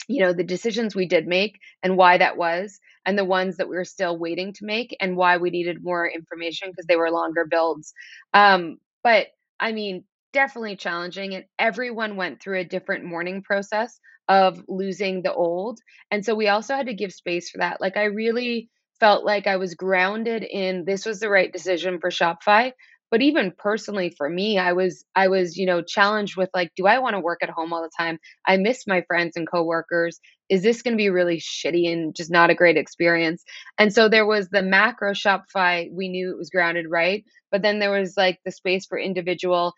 you 0.09 0.21
know 0.21 0.33
the 0.33 0.43
decisions 0.43 0.95
we 0.95 1.07
did 1.07 1.27
make 1.27 1.59
and 1.83 1.97
why 1.97 2.17
that 2.17 2.37
was 2.37 2.79
and 3.05 3.17
the 3.17 3.25
ones 3.25 3.57
that 3.57 3.69
we 3.69 3.77
were 3.77 3.85
still 3.85 4.17
waiting 4.17 4.53
to 4.53 4.65
make 4.65 4.95
and 4.99 5.15
why 5.17 5.37
we 5.37 5.51
needed 5.51 5.83
more 5.83 6.07
information 6.07 6.69
because 6.71 6.85
they 6.87 6.97
were 6.97 7.11
longer 7.11 7.45
builds. 7.49 7.93
Um, 8.33 8.79
but 9.03 9.27
i 9.59 9.71
mean 9.71 10.03
definitely 10.33 10.75
challenging 10.75 11.33
and 11.35 11.45
everyone 11.57 12.15
went 12.15 12.41
through 12.41 12.59
a 12.59 12.65
different 12.65 13.05
mourning 13.05 13.41
process 13.41 13.99
of 14.27 14.63
losing 14.67 15.21
the 15.23 15.33
old 15.33 15.79
and 16.11 16.23
so 16.25 16.35
we 16.35 16.47
also 16.49 16.75
had 16.75 16.87
to 16.87 16.93
give 16.93 17.11
space 17.13 17.49
for 17.49 17.59
that 17.59 17.81
like 17.81 17.97
i 17.97 18.03
really 18.05 18.69
felt 18.99 19.25
like 19.25 19.47
i 19.47 19.57
was 19.57 19.75
grounded 19.75 20.43
in 20.43 20.85
this 20.85 21.05
was 21.05 21.19
the 21.19 21.29
right 21.29 21.51
decision 21.53 21.99
for 21.99 22.09
shopify 22.09 22.71
but 23.11 23.21
even 23.21 23.53
personally 23.57 24.13
for 24.17 24.29
me 24.29 24.57
i 24.57 24.73
was 24.73 25.03
i 25.15 25.27
was 25.27 25.57
you 25.57 25.65
know 25.65 25.81
challenged 25.81 26.37
with 26.37 26.49
like 26.53 26.71
do 26.75 26.85
i 26.87 26.99
want 26.99 27.15
to 27.15 27.19
work 27.19 27.39
at 27.43 27.49
home 27.49 27.73
all 27.73 27.81
the 27.81 27.91
time? 27.97 28.19
I 28.45 28.57
miss 28.57 28.87
my 28.87 29.01
friends 29.07 29.35
and 29.35 29.49
coworkers. 29.49 30.19
Is 30.49 30.63
this 30.63 30.81
going 30.81 30.93
to 30.93 30.97
be 30.97 31.09
really 31.09 31.37
shitty 31.37 31.91
and 31.91 32.15
just 32.15 32.31
not 32.31 32.49
a 32.49 32.55
great 32.55 32.77
experience? 32.77 33.43
And 33.77 33.93
so 33.93 34.09
there 34.09 34.25
was 34.25 34.49
the 34.49 34.63
macro 34.63 35.13
shopify 35.13 35.87
we 35.91 36.09
knew 36.09 36.31
it 36.31 36.37
was 36.37 36.49
grounded 36.49 36.85
right? 36.89 37.23
But 37.51 37.61
then 37.61 37.79
there 37.79 37.91
was 37.91 38.15
like 38.17 38.39
the 38.45 38.51
space 38.51 38.85
for 38.85 38.97
individual 38.97 39.73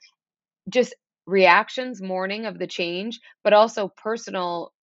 just 0.69 0.95
reactions 1.27 2.01
mourning 2.01 2.45
of 2.45 2.57
the 2.57 2.67
change 2.67 3.19
but 3.43 3.53
also 3.53 3.91
personal 3.97 4.73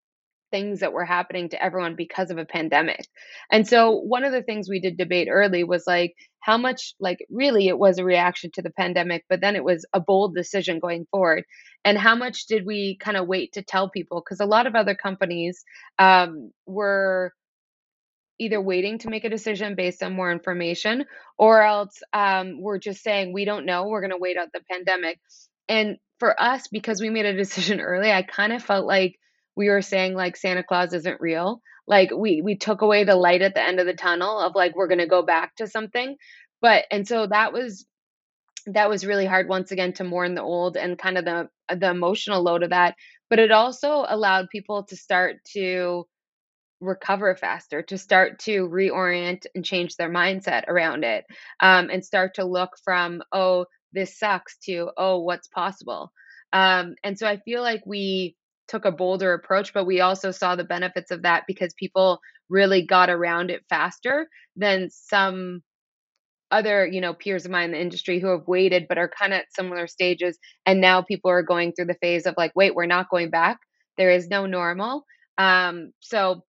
things 0.50 0.80
that 0.80 0.92
were 0.92 1.04
happening 1.04 1.48
to 1.50 1.62
everyone 1.62 1.94
because 1.94 2.30
of 2.30 2.38
a 2.38 2.44
pandemic. 2.44 3.06
And 3.50 3.66
so 3.66 3.92
one 3.92 4.24
of 4.24 4.32
the 4.32 4.42
things 4.42 4.68
we 4.68 4.80
did 4.80 4.96
debate 4.96 5.28
early 5.30 5.64
was 5.64 5.84
like 5.86 6.14
how 6.40 6.56
much 6.56 6.94
like 7.00 7.18
really 7.30 7.68
it 7.68 7.78
was 7.78 7.98
a 7.98 8.04
reaction 8.04 8.50
to 8.54 8.62
the 8.62 8.70
pandemic, 8.70 9.24
but 9.28 9.40
then 9.40 9.56
it 9.56 9.64
was 9.64 9.84
a 9.92 10.00
bold 10.00 10.34
decision 10.34 10.78
going 10.78 11.06
forward. 11.10 11.44
And 11.84 11.98
how 11.98 12.14
much 12.14 12.46
did 12.46 12.64
we 12.66 12.96
kind 13.00 13.16
of 13.16 13.26
wait 13.26 13.52
to 13.54 13.62
tell 13.62 13.90
people? 13.90 14.22
Because 14.24 14.40
a 14.40 14.46
lot 14.46 14.66
of 14.66 14.74
other 14.74 14.94
companies 14.94 15.64
um, 15.98 16.52
were 16.66 17.32
either 18.38 18.60
waiting 18.60 18.98
to 18.98 19.10
make 19.10 19.24
a 19.24 19.30
decision 19.30 19.74
based 19.74 20.02
on 20.02 20.14
more 20.14 20.30
information 20.30 21.04
or 21.36 21.62
else 21.62 22.00
um, 22.12 22.60
we're 22.60 22.78
just 22.78 23.02
saying 23.02 23.32
we 23.32 23.44
don't 23.44 23.66
know 23.66 23.86
we're 23.86 24.00
going 24.00 24.10
to 24.10 24.16
wait 24.16 24.36
out 24.36 24.48
the 24.52 24.60
pandemic 24.70 25.18
and 25.68 25.96
for 26.18 26.40
us 26.40 26.68
because 26.68 27.00
we 27.00 27.10
made 27.10 27.26
a 27.26 27.36
decision 27.36 27.80
early 27.80 28.10
i 28.10 28.22
kind 28.22 28.52
of 28.52 28.62
felt 28.62 28.86
like 28.86 29.18
we 29.58 29.68
were 29.68 29.82
saying 29.82 30.14
like 30.14 30.36
santa 30.36 30.62
claus 30.62 30.94
isn't 30.94 31.20
real. 31.20 31.60
Like 31.86 32.10
we 32.16 32.40
we 32.42 32.56
took 32.56 32.80
away 32.80 33.02
the 33.04 33.16
light 33.16 33.42
at 33.42 33.54
the 33.54 33.62
end 33.62 33.80
of 33.80 33.86
the 33.86 33.92
tunnel 33.92 34.38
of 34.38 34.54
like 34.54 34.76
we're 34.76 34.86
going 34.86 35.00
to 35.00 35.06
go 35.06 35.22
back 35.22 35.56
to 35.56 35.66
something. 35.66 36.16
But 36.62 36.84
and 36.92 37.06
so 37.06 37.26
that 37.26 37.52
was 37.52 37.84
that 38.66 38.88
was 38.88 39.04
really 39.04 39.26
hard 39.26 39.48
once 39.48 39.72
again 39.72 39.94
to 39.94 40.04
mourn 40.04 40.34
the 40.36 40.42
old 40.42 40.76
and 40.76 40.96
kind 40.96 41.18
of 41.18 41.24
the 41.24 41.48
the 41.74 41.90
emotional 41.90 42.42
load 42.42 42.62
of 42.62 42.70
that. 42.70 42.94
But 43.28 43.40
it 43.40 43.50
also 43.50 44.06
allowed 44.08 44.48
people 44.50 44.84
to 44.84 44.96
start 44.96 45.38
to 45.54 46.06
recover 46.80 47.34
faster 47.34 47.82
to 47.82 47.98
start 47.98 48.38
to 48.38 48.68
reorient 48.68 49.44
and 49.56 49.64
change 49.64 49.96
their 49.96 50.08
mindset 50.08 50.68
around 50.68 51.02
it 51.02 51.24
um, 51.58 51.90
and 51.90 52.04
start 52.04 52.34
to 52.34 52.44
look 52.44 52.70
from 52.84 53.20
oh 53.32 53.66
this 53.92 54.16
sucks 54.16 54.56
to 54.58 54.90
oh 54.96 55.18
what's 55.18 55.48
possible? 55.48 56.12
Um, 56.52 56.94
and 57.02 57.18
so 57.18 57.26
i 57.26 57.38
feel 57.38 57.60
like 57.60 57.82
we 57.84 58.36
took 58.68 58.84
a 58.84 58.92
bolder 58.92 59.34
approach 59.34 59.72
but 59.74 59.84
we 59.86 60.00
also 60.00 60.30
saw 60.30 60.56
the 60.56 60.64
benefits 60.64 61.10
of 61.10 61.22
that 61.22 61.44
because 61.46 61.74
people 61.74 62.20
really 62.48 62.84
got 62.86 63.10
around 63.10 63.50
it 63.50 63.64
faster 63.68 64.28
than 64.56 64.88
some 64.90 65.62
other 66.50 66.86
you 66.86 67.00
know 67.00 67.12
peers 67.14 67.44
of 67.44 67.50
mine 67.50 67.66
in 67.66 67.70
the 67.72 67.80
industry 67.80 68.20
who 68.20 68.28
have 68.28 68.46
waited 68.46 68.86
but 68.88 68.98
are 68.98 69.10
kind 69.18 69.32
of 69.32 69.40
at 69.40 69.52
similar 69.54 69.86
stages 69.86 70.38
and 70.66 70.80
now 70.80 71.02
people 71.02 71.30
are 71.30 71.42
going 71.42 71.72
through 71.72 71.84
the 71.86 71.98
phase 72.00 72.26
of 72.26 72.34
like 72.36 72.52
wait 72.54 72.74
we're 72.74 72.86
not 72.86 73.10
going 73.10 73.30
back. 73.30 73.58
There 73.96 74.10
is 74.10 74.28
no 74.28 74.46
normal. 74.46 75.04
Um 75.36 75.92
so 76.00 76.44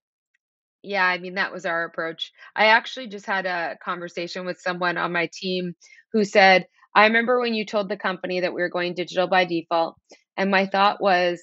yeah 0.83 1.05
i 1.05 1.17
mean 1.17 1.35
that 1.35 1.51
was 1.51 1.65
our 1.65 1.83
approach. 1.85 2.31
I 2.55 2.67
actually 2.67 3.07
just 3.07 3.25
had 3.25 3.45
a 3.45 3.77
conversation 3.83 4.45
with 4.45 4.61
someone 4.61 4.97
on 4.97 5.11
my 5.11 5.29
team 5.33 5.75
who 6.13 6.23
said 6.23 6.65
i 6.95 7.05
remember 7.05 7.39
when 7.41 7.53
you 7.53 7.65
told 7.65 7.89
the 7.89 7.97
company 7.97 8.41
that 8.41 8.53
we 8.53 8.61
were 8.61 8.69
going 8.69 8.93
digital 8.93 9.27
by 9.27 9.45
default 9.45 9.95
and 10.37 10.49
my 10.49 10.65
thought 10.65 11.01
was 11.01 11.41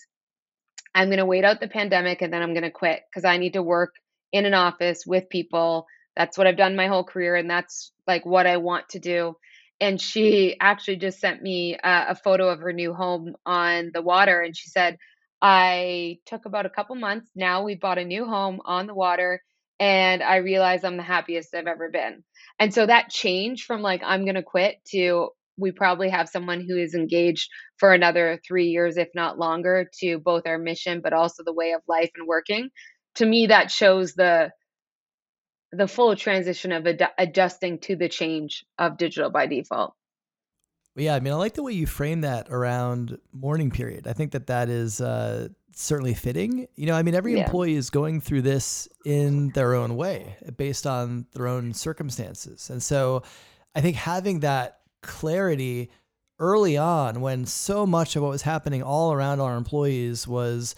i'm 0.96 1.08
going 1.08 1.18
to 1.18 1.24
wait 1.26 1.44
out 1.44 1.60
the 1.60 1.68
pandemic 1.68 2.22
and 2.22 2.32
then 2.32 2.42
i'm 2.42 2.52
going 2.52 2.64
to 2.64 2.70
quit 2.70 3.02
because 3.08 3.24
i 3.24 3.36
need 3.36 3.52
to 3.52 3.62
work 3.62 3.94
in 4.32 4.44
an 4.46 4.54
office 4.54 5.06
with 5.06 5.28
people 5.28 5.86
that's 6.16 6.38
what 6.38 6.46
I've 6.46 6.56
done 6.56 6.74
my 6.76 6.88
whole 6.88 7.04
career, 7.04 7.36
and 7.36 7.48
that's 7.48 7.92
like 8.06 8.24
what 8.24 8.46
I 8.46 8.56
want 8.56 8.88
to 8.90 8.98
do. 8.98 9.36
And 9.80 10.00
she 10.00 10.56
actually 10.58 10.96
just 10.96 11.20
sent 11.20 11.42
me 11.42 11.74
a, 11.74 12.06
a 12.08 12.14
photo 12.14 12.48
of 12.48 12.60
her 12.60 12.72
new 12.72 12.94
home 12.94 13.36
on 13.44 13.90
the 13.92 14.02
water, 14.02 14.40
and 14.40 14.56
she 14.56 14.70
said, 14.70 14.96
I 15.42 16.18
took 16.24 16.46
about 16.46 16.64
a 16.66 16.70
couple 16.70 16.96
months. 16.96 17.30
Now 17.36 17.62
we 17.62 17.74
bought 17.74 17.98
a 17.98 18.04
new 18.04 18.24
home 18.24 18.60
on 18.64 18.86
the 18.86 18.94
water, 18.94 19.42
and 19.78 20.22
I 20.22 20.36
realize 20.36 20.82
I'm 20.82 20.96
the 20.96 21.02
happiest 21.02 21.54
I've 21.54 21.66
ever 21.66 21.90
been. 21.90 22.24
And 22.58 22.72
so 22.72 22.86
that 22.86 23.10
change 23.10 23.64
from 23.66 23.82
like, 23.82 24.00
I'm 24.02 24.24
going 24.24 24.36
to 24.36 24.42
quit 24.42 24.76
to 24.92 25.28
we 25.56 25.72
probably 25.72 26.10
have 26.10 26.28
someone 26.28 26.60
who 26.60 26.76
is 26.76 26.94
engaged 26.94 27.48
for 27.78 27.92
another 27.92 28.40
three 28.46 28.66
years, 28.66 28.96
if 28.96 29.08
not 29.14 29.38
longer, 29.38 29.88
to 30.00 30.18
both 30.18 30.46
our 30.46 30.58
mission, 30.58 31.00
but 31.00 31.12
also 31.12 31.42
the 31.42 31.52
way 31.52 31.72
of 31.72 31.82
life 31.88 32.10
and 32.16 32.26
working. 32.26 32.70
To 33.16 33.26
me, 33.26 33.46
that 33.46 33.70
shows 33.70 34.14
the 34.14 34.50
the 35.72 35.88
full 35.88 36.14
transition 36.16 36.72
of 36.72 36.86
ad- 36.86 37.10
adjusting 37.18 37.78
to 37.80 37.96
the 37.96 38.08
change 38.08 38.64
of 38.78 38.96
digital 38.96 39.30
by 39.30 39.46
default. 39.46 39.94
Yeah, 40.94 41.14
I 41.14 41.20
mean, 41.20 41.32
I 41.32 41.36
like 41.36 41.54
the 41.54 41.62
way 41.62 41.72
you 41.72 41.86
frame 41.86 42.22
that 42.22 42.48
around 42.48 43.18
mourning 43.32 43.70
period. 43.70 44.06
I 44.06 44.14
think 44.14 44.32
that 44.32 44.46
that 44.46 44.70
is 44.70 45.00
uh, 45.00 45.48
certainly 45.74 46.14
fitting. 46.14 46.66
You 46.76 46.86
know, 46.86 46.94
I 46.94 47.02
mean, 47.02 47.14
every 47.14 47.34
yeah. 47.34 47.44
employee 47.44 47.74
is 47.74 47.90
going 47.90 48.22
through 48.22 48.42
this 48.42 48.88
in 49.04 49.50
their 49.50 49.74
own 49.74 49.96
way, 49.96 50.36
based 50.56 50.86
on 50.86 51.26
their 51.32 51.48
own 51.48 51.74
circumstances, 51.74 52.70
and 52.70 52.82
so 52.82 53.22
I 53.74 53.82
think 53.82 53.96
having 53.96 54.40
that 54.40 54.78
clarity 55.06 55.90
early 56.38 56.76
on, 56.76 57.20
when 57.20 57.46
so 57.46 57.86
much 57.86 58.16
of 58.16 58.22
what 58.22 58.30
was 58.30 58.42
happening 58.42 58.82
all 58.82 59.12
around 59.12 59.40
our 59.40 59.56
employees 59.56 60.28
was 60.28 60.74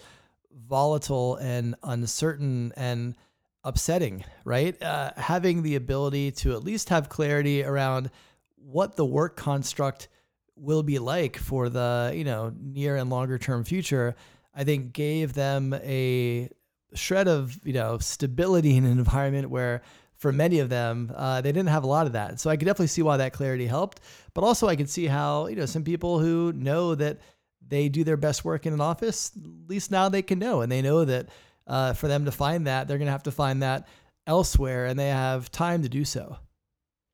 volatile 0.67 1.35
and 1.37 1.75
uncertain 1.83 2.71
and 2.77 3.15
upsetting, 3.63 4.23
right? 4.45 4.81
Uh, 4.81 5.11
having 5.17 5.63
the 5.63 5.75
ability 5.75 6.31
to 6.31 6.53
at 6.53 6.63
least 6.63 6.89
have 6.89 7.09
clarity 7.09 7.63
around 7.63 8.09
what 8.55 8.95
the 8.95 9.05
work 9.05 9.35
construct 9.35 10.07
will 10.55 10.83
be 10.83 10.99
like 10.99 11.37
for 11.37 11.69
the 11.69 12.11
you 12.13 12.23
know 12.23 12.53
near 12.59 12.95
and 12.95 13.09
longer 13.09 13.37
term 13.37 13.63
future, 13.63 14.15
I 14.53 14.63
think 14.63 14.93
gave 14.93 15.33
them 15.33 15.73
a 15.73 16.49
shred 16.93 17.27
of 17.27 17.59
you 17.65 17.73
know 17.73 17.97
stability 17.97 18.75
in 18.75 18.85
an 18.85 18.97
environment 18.97 19.49
where 19.49 19.81
for 20.19 20.31
many 20.31 20.59
of 20.59 20.69
them 20.69 21.11
uh, 21.15 21.41
they 21.41 21.51
didn't 21.51 21.69
have 21.69 21.83
a 21.83 21.87
lot 21.87 22.05
of 22.05 22.13
that. 22.13 22.39
So 22.39 22.49
I 22.49 22.57
could 22.57 22.65
definitely 22.65 22.87
see 22.87 23.01
why 23.01 23.17
that 23.17 23.33
clarity 23.33 23.65
helped, 23.65 24.01
but 24.33 24.43
also 24.43 24.67
I 24.67 24.75
could 24.75 24.89
see 24.89 25.07
how 25.07 25.47
you 25.47 25.55
know 25.55 25.65
some 25.65 25.83
people 25.83 26.19
who 26.19 26.53
know 26.53 26.93
that 26.95 27.19
they 27.67 27.89
do 27.89 28.03
their 28.03 28.17
best 28.17 28.45
work 28.45 28.65
in 28.65 28.73
an 28.73 28.81
office, 28.81 29.31
at 29.35 29.69
least 29.69 29.91
now 29.91 30.09
they 30.09 30.21
can 30.21 30.39
know 30.39 30.61
and 30.61 30.71
they 30.71 30.81
know 30.81 31.05
that 31.05 31.27
uh, 31.67 31.93
for 31.93 32.07
them 32.07 32.25
to 32.25 32.31
find 32.31 32.67
that, 32.67 32.87
they're 32.87 32.97
going 32.97 33.05
to 33.05 33.11
have 33.11 33.23
to 33.23 33.31
find 33.31 33.61
that 33.61 33.87
elsewhere, 34.25 34.87
and 34.87 34.99
they 34.99 35.09
have 35.09 35.51
time 35.51 35.83
to 35.83 35.89
do 35.89 36.03
so. 36.03 36.37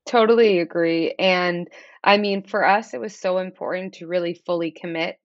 Totally 0.07 0.59
agree. 0.59 1.13
And 1.19 1.67
I 2.03 2.17
mean, 2.17 2.43
for 2.43 2.65
us, 2.65 2.93
it 2.93 3.01
was 3.01 3.19
so 3.19 3.39
important 3.39 3.95
to 3.95 4.07
really 4.07 4.41
fully 4.45 4.71
commit. 4.71 5.17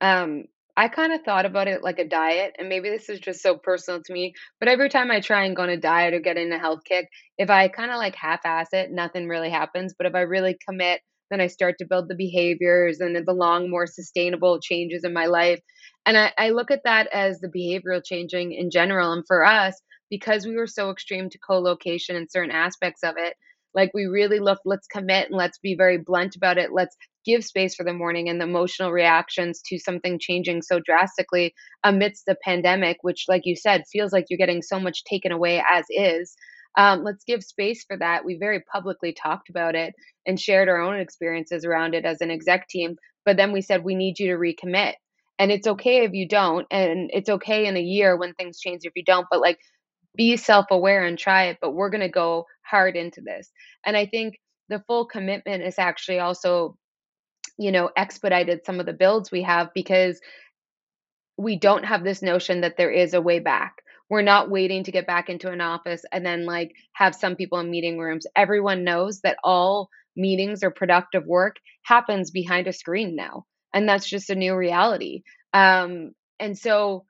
Um, 0.00 0.44
I 0.76 0.88
kind 0.88 1.12
of 1.12 1.22
thought 1.22 1.44
about 1.44 1.68
it 1.68 1.82
like 1.82 1.98
a 1.98 2.08
diet, 2.08 2.54
and 2.58 2.68
maybe 2.68 2.88
this 2.88 3.10
is 3.10 3.20
just 3.20 3.42
so 3.42 3.56
personal 3.56 4.00
to 4.02 4.12
me, 4.12 4.32
but 4.58 4.68
every 4.68 4.88
time 4.88 5.10
I 5.10 5.20
try 5.20 5.44
and 5.44 5.54
go 5.54 5.62
on 5.62 5.68
a 5.68 5.76
diet 5.76 6.14
or 6.14 6.20
get 6.20 6.38
in 6.38 6.50
a 6.52 6.58
health 6.58 6.80
kick, 6.84 7.08
if 7.36 7.50
I 7.50 7.68
kind 7.68 7.90
of 7.90 7.98
like 7.98 8.14
half 8.14 8.40
ass 8.44 8.68
it, 8.72 8.90
nothing 8.90 9.28
really 9.28 9.50
happens. 9.50 9.94
But 9.96 10.06
if 10.06 10.14
I 10.14 10.20
really 10.22 10.56
commit, 10.66 11.02
then 11.30 11.40
I 11.42 11.48
start 11.48 11.76
to 11.78 11.86
build 11.86 12.08
the 12.08 12.14
behaviors 12.14 13.00
and 13.00 13.14
the 13.14 13.32
long, 13.32 13.70
more 13.70 13.86
sustainable 13.86 14.60
changes 14.60 15.04
in 15.04 15.12
my 15.12 15.26
life. 15.26 15.60
And 16.06 16.16
I, 16.16 16.32
I 16.38 16.50
look 16.50 16.70
at 16.70 16.84
that 16.84 17.08
as 17.12 17.40
the 17.40 17.48
behavioral 17.48 18.02
changing 18.04 18.52
in 18.52 18.70
general. 18.70 19.12
And 19.12 19.24
for 19.26 19.44
us, 19.44 19.80
because 20.10 20.46
we 20.46 20.56
were 20.56 20.66
so 20.66 20.90
extreme 20.90 21.28
to 21.30 21.38
co-location 21.38 22.16
and 22.16 22.30
certain 22.30 22.50
aspects 22.50 23.02
of 23.02 23.14
it, 23.18 23.34
like 23.74 23.92
we 23.94 24.06
really 24.06 24.40
look, 24.40 24.60
let's 24.64 24.86
commit 24.86 25.28
and 25.28 25.36
let's 25.36 25.58
be 25.58 25.74
very 25.74 25.98
blunt 25.98 26.36
about 26.36 26.58
it. 26.58 26.70
Let's 26.72 26.96
give 27.24 27.44
space 27.44 27.74
for 27.74 27.84
the 27.84 27.92
mourning 27.92 28.28
and 28.28 28.40
the 28.40 28.44
emotional 28.44 28.92
reactions 28.92 29.62
to 29.66 29.78
something 29.78 30.18
changing 30.20 30.62
so 30.62 30.80
drastically 30.80 31.54
amidst 31.84 32.26
the 32.26 32.36
pandemic, 32.44 32.98
which, 33.02 33.24
like 33.28 33.42
you 33.44 33.56
said, 33.56 33.84
feels 33.90 34.12
like 34.12 34.26
you're 34.28 34.38
getting 34.38 34.62
so 34.62 34.80
much 34.80 35.04
taken 35.04 35.32
away 35.32 35.62
as 35.70 35.84
is. 35.90 36.34
Um, 36.78 37.04
let's 37.04 37.24
give 37.24 37.42
space 37.42 37.84
for 37.84 37.98
that. 37.98 38.24
We 38.24 38.36
very 38.38 38.62
publicly 38.72 39.12
talked 39.12 39.50
about 39.50 39.74
it 39.74 39.94
and 40.26 40.40
shared 40.40 40.68
our 40.68 40.80
own 40.80 40.98
experiences 40.98 41.64
around 41.64 41.94
it 41.94 42.04
as 42.04 42.20
an 42.20 42.30
exec 42.30 42.68
team. 42.68 42.96
But 43.24 43.36
then 43.36 43.52
we 43.52 43.60
said, 43.60 43.84
we 43.84 43.94
need 43.94 44.18
you 44.18 44.28
to 44.28 44.38
recommit 44.38 44.94
and 45.38 45.50
it's 45.50 45.66
okay 45.66 46.04
if 46.04 46.12
you 46.12 46.28
don't 46.28 46.66
and 46.70 47.10
it's 47.12 47.28
okay 47.28 47.66
in 47.66 47.76
a 47.76 47.82
year 47.82 48.16
when 48.16 48.34
things 48.34 48.60
change 48.60 48.82
if 48.84 48.92
you 48.94 49.04
don't 49.04 49.26
but 49.30 49.40
like 49.40 49.58
be 50.16 50.36
self-aware 50.36 51.04
and 51.04 51.18
try 51.18 51.44
it 51.46 51.58
but 51.60 51.72
we're 51.72 51.90
going 51.90 52.00
to 52.00 52.08
go 52.08 52.44
hard 52.64 52.96
into 52.96 53.20
this 53.20 53.50
and 53.84 53.96
i 53.96 54.06
think 54.06 54.36
the 54.68 54.82
full 54.86 55.06
commitment 55.06 55.62
is 55.62 55.78
actually 55.78 56.18
also 56.20 56.76
you 57.58 57.72
know 57.72 57.90
expedited 57.96 58.64
some 58.64 58.80
of 58.80 58.86
the 58.86 58.92
builds 58.92 59.30
we 59.30 59.42
have 59.42 59.72
because 59.74 60.20
we 61.36 61.58
don't 61.58 61.84
have 61.84 62.04
this 62.04 62.22
notion 62.22 62.60
that 62.60 62.76
there 62.76 62.90
is 62.90 63.14
a 63.14 63.22
way 63.22 63.38
back. 63.38 63.76
We're 64.10 64.22
not 64.22 64.50
waiting 64.50 64.84
to 64.84 64.92
get 64.92 65.06
back 65.06 65.30
into 65.30 65.50
an 65.50 65.60
office 65.60 66.04
and 66.12 66.24
then 66.24 66.44
like 66.44 66.72
have 66.92 67.14
some 67.14 67.36
people 67.36 67.58
in 67.60 67.70
meeting 67.70 67.98
rooms. 67.98 68.26
Everyone 68.36 68.84
knows 68.84 69.20
that 69.22 69.38
all 69.42 69.88
meetings 70.14 70.62
or 70.62 70.70
productive 70.70 71.24
work 71.26 71.56
happens 71.84 72.30
behind 72.30 72.66
a 72.66 72.72
screen 72.72 73.16
now 73.16 73.46
and 73.72 73.88
that's 73.88 74.08
just 74.08 74.30
a 74.30 74.34
new 74.34 74.54
reality. 74.54 75.22
Um, 75.54 76.12
and 76.38 76.56
so 76.58 77.04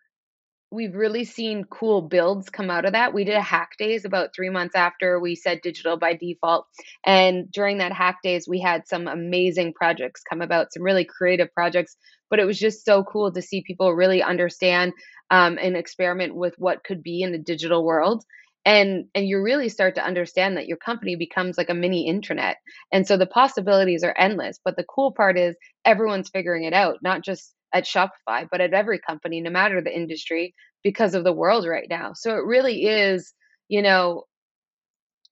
we've 0.73 0.95
really 0.95 1.25
seen 1.25 1.65
cool 1.65 2.01
builds 2.01 2.49
come 2.49 2.71
out 2.71 2.87
of 2.87 2.93
that. 2.93 3.13
We 3.13 3.25
did 3.25 3.37
a 3.37 3.43
hack 3.43 3.77
days 3.79 4.05
about 4.05 4.35
three 4.35 4.49
months 4.49 4.75
after 4.75 5.21
we 5.21 5.35
said 5.37 5.61
digital 5.63 5.99
by 5.99 6.15
default. 6.15 6.67
And 7.05 7.51
during 7.53 7.79
that 7.79 7.93
hack 7.93 8.19
days, 8.23 8.49
we 8.49 8.61
had 8.61 8.89
some 8.89 9.07
amazing 9.07 9.75
projects 9.75 10.23
come 10.29 10.41
about, 10.41 10.73
some 10.73 10.83
really 10.83 11.05
creative 11.05 11.53
projects. 11.55 11.97
But 12.31 12.39
it 12.39 12.47
was 12.47 12.59
just 12.59 12.85
so 12.85 13.05
cool 13.05 13.31
to 13.33 13.43
see 13.43 13.63
people 13.67 13.95
really 13.95 14.23
understand 14.23 14.95
um, 15.31 15.59
and 15.61 15.77
experiment 15.77 16.35
with 16.35 16.55
what 16.57 16.85
could 16.85 17.03
be 17.03 17.21
in 17.21 17.33
the 17.33 17.39
digital 17.39 17.85
world 17.85 18.25
and 18.65 19.07
and 19.15 19.27
you 19.27 19.43
really 19.43 19.69
start 19.69 19.97
to 19.97 20.05
understand 20.05 20.57
that 20.57 20.67
your 20.67 20.77
company 20.77 21.17
becomes 21.17 21.59
like 21.59 21.69
a 21.69 21.75
mini 21.75 22.09
intranet 22.09 22.55
and 22.93 23.07
so 23.07 23.17
the 23.17 23.27
possibilities 23.27 24.05
are 24.05 24.15
endless 24.17 24.61
but 24.65 24.77
the 24.77 24.85
cool 24.85 25.13
part 25.13 25.37
is 25.37 25.57
everyone's 25.85 26.29
figuring 26.29 26.65
it 26.65 26.73
out 26.73 26.99
not 27.03 27.23
just 27.23 27.55
at 27.73 27.85
shopify 27.85 28.47
but 28.51 28.61
at 28.61 28.75
every 28.75 28.99
company 28.99 29.41
no 29.41 29.51
matter 29.51 29.81
the 29.81 29.95
industry 29.95 30.55
because 30.83 31.15
of 31.15 31.25
the 31.25 31.33
world 31.33 31.67
right 31.67 31.89
now. 31.89 32.13
So 32.15 32.37
it 32.37 32.45
really 32.45 32.85
is 32.85 33.33
you 33.69 33.83
know 33.83 34.25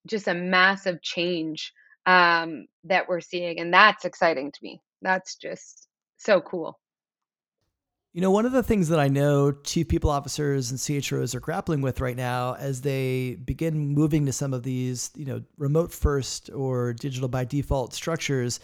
just 0.07 0.29
a 0.29 0.35
massive 0.35 1.03
change 1.03 1.72
um, 2.07 2.66
that 2.85 3.09
we're 3.09 3.20
seeing 3.20 3.61
and 3.61 3.72
that's 3.72 4.05
exciting 4.05 4.53
to 4.53 4.59
me. 4.62 4.81
That's 5.03 5.37
just 5.37 5.88
so 6.16 6.40
cool. 6.40 6.79
You 8.12 8.20
know, 8.20 8.33
one 8.33 8.44
of 8.44 8.50
the 8.50 8.64
things 8.64 8.88
that 8.88 8.98
I 8.98 9.07
know 9.07 9.53
chief 9.53 9.87
people 9.87 10.11
officers 10.11 10.72
and 10.72 10.81
CHROs 10.81 11.33
are 11.37 11.40
grappling 11.40 11.81
with 11.81 12.00
right 12.00 12.16
now 12.16 12.57
as 12.57 12.81
they 12.81 13.37
begin 13.37 13.94
moving 13.94 14.26
to 14.26 14.33
some 14.33 14.53
of 14.53 14.64
these, 14.64 15.12
you 15.14 15.24
know, 15.24 15.42
remote 15.59 15.92
first 15.92 16.50
or 16.50 16.92
digital 16.92 17.29
by 17.29 17.44
default 17.44 17.94
structures 17.94 18.59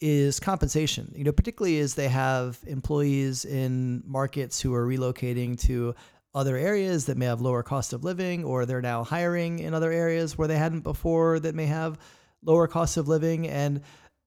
is 0.00 0.40
compensation. 0.40 1.12
You 1.14 1.24
know, 1.24 1.32
particularly 1.32 1.78
as 1.80 1.94
they 1.94 2.08
have 2.08 2.58
employees 2.66 3.44
in 3.44 4.02
markets 4.06 4.60
who 4.60 4.74
are 4.74 4.86
relocating 4.86 5.60
to 5.62 5.94
other 6.34 6.56
areas 6.56 7.06
that 7.06 7.16
may 7.16 7.26
have 7.26 7.40
lower 7.40 7.62
cost 7.62 7.92
of 7.92 8.04
living 8.04 8.44
or 8.44 8.64
they're 8.64 8.80
now 8.80 9.02
hiring 9.02 9.58
in 9.58 9.74
other 9.74 9.90
areas 9.90 10.38
where 10.38 10.48
they 10.48 10.56
hadn't 10.56 10.82
before 10.82 11.40
that 11.40 11.54
may 11.54 11.66
have 11.66 11.98
lower 12.42 12.68
cost 12.68 12.96
of 12.96 13.08
living 13.08 13.48
and 13.48 13.82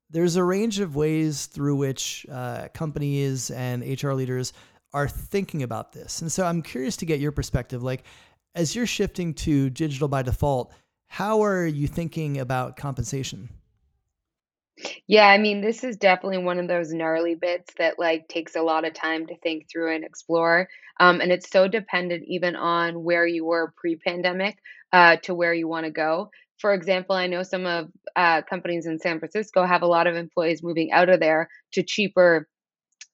there's 0.09 0.36
a 0.36 0.43
range 0.43 0.79
of 0.79 0.95
ways 0.95 1.47
through 1.47 1.75
which 1.75 2.25
uh, 2.31 2.67
companies 2.73 3.49
and 3.51 3.81
HR 3.81 4.12
leaders 4.12 4.53
are 4.93 5.07
thinking 5.07 5.63
about 5.63 5.91
this. 5.91 6.21
And 6.21 6.31
so 6.31 6.45
I'm 6.45 6.62
curious 6.62 6.95
to 6.97 7.05
get 7.05 7.19
your 7.19 7.31
perspective. 7.31 7.81
Like, 7.81 8.03
as 8.53 8.75
you're 8.75 8.86
shifting 8.86 9.33
to 9.33 9.71
digital 9.71 10.07
by 10.07 10.21
default, 10.21 10.71
how 11.07 11.43
are 11.43 11.65
you 11.65 11.88
thinking 11.88 12.39
about 12.39 12.77
compensation? 12.77 13.49
Yeah, 15.07 15.27
I 15.27 15.38
mean, 15.38 15.62
this 15.62 15.83
is 15.83 15.97
definitely 15.97 16.39
one 16.39 16.59
of 16.59 16.67
those 16.67 16.93
gnarly 16.93 17.36
bits 17.36 17.73
that 17.77 17.99
like 17.99 18.27
takes 18.27 18.55
a 18.55 18.62
lot 18.62 18.86
of 18.86 18.93
time 18.93 19.27
to 19.27 19.38
think 19.38 19.69
through 19.69 19.95
and 19.95 20.03
explore. 20.03 20.67
Um, 20.99 21.21
and 21.21 21.31
it's 21.31 21.49
so 21.49 21.67
dependent 21.67 22.23
even 22.27 22.55
on 22.55 23.03
where 23.03 23.25
you 23.25 23.45
were 23.45 23.73
pre-pandemic 23.77 24.57
uh, 24.91 25.17
to 25.23 25.33
where 25.33 25.53
you 25.53 25.67
want 25.67 25.86
to 25.86 25.91
go. 25.91 26.29
For 26.59 26.73
example, 26.73 27.15
I 27.15 27.27
know 27.27 27.43
some 27.43 27.65
of 27.65 27.89
uh, 28.15 28.41
companies 28.43 28.86
in 28.86 28.99
San 28.99 29.19
Francisco 29.19 29.65
have 29.65 29.81
a 29.81 29.88
lot 29.88 30.07
of 30.07 30.15
employees 30.15 30.63
moving 30.63 30.91
out 30.91 31.09
of 31.09 31.19
there 31.19 31.49
to 31.73 31.83
cheaper 31.83 32.47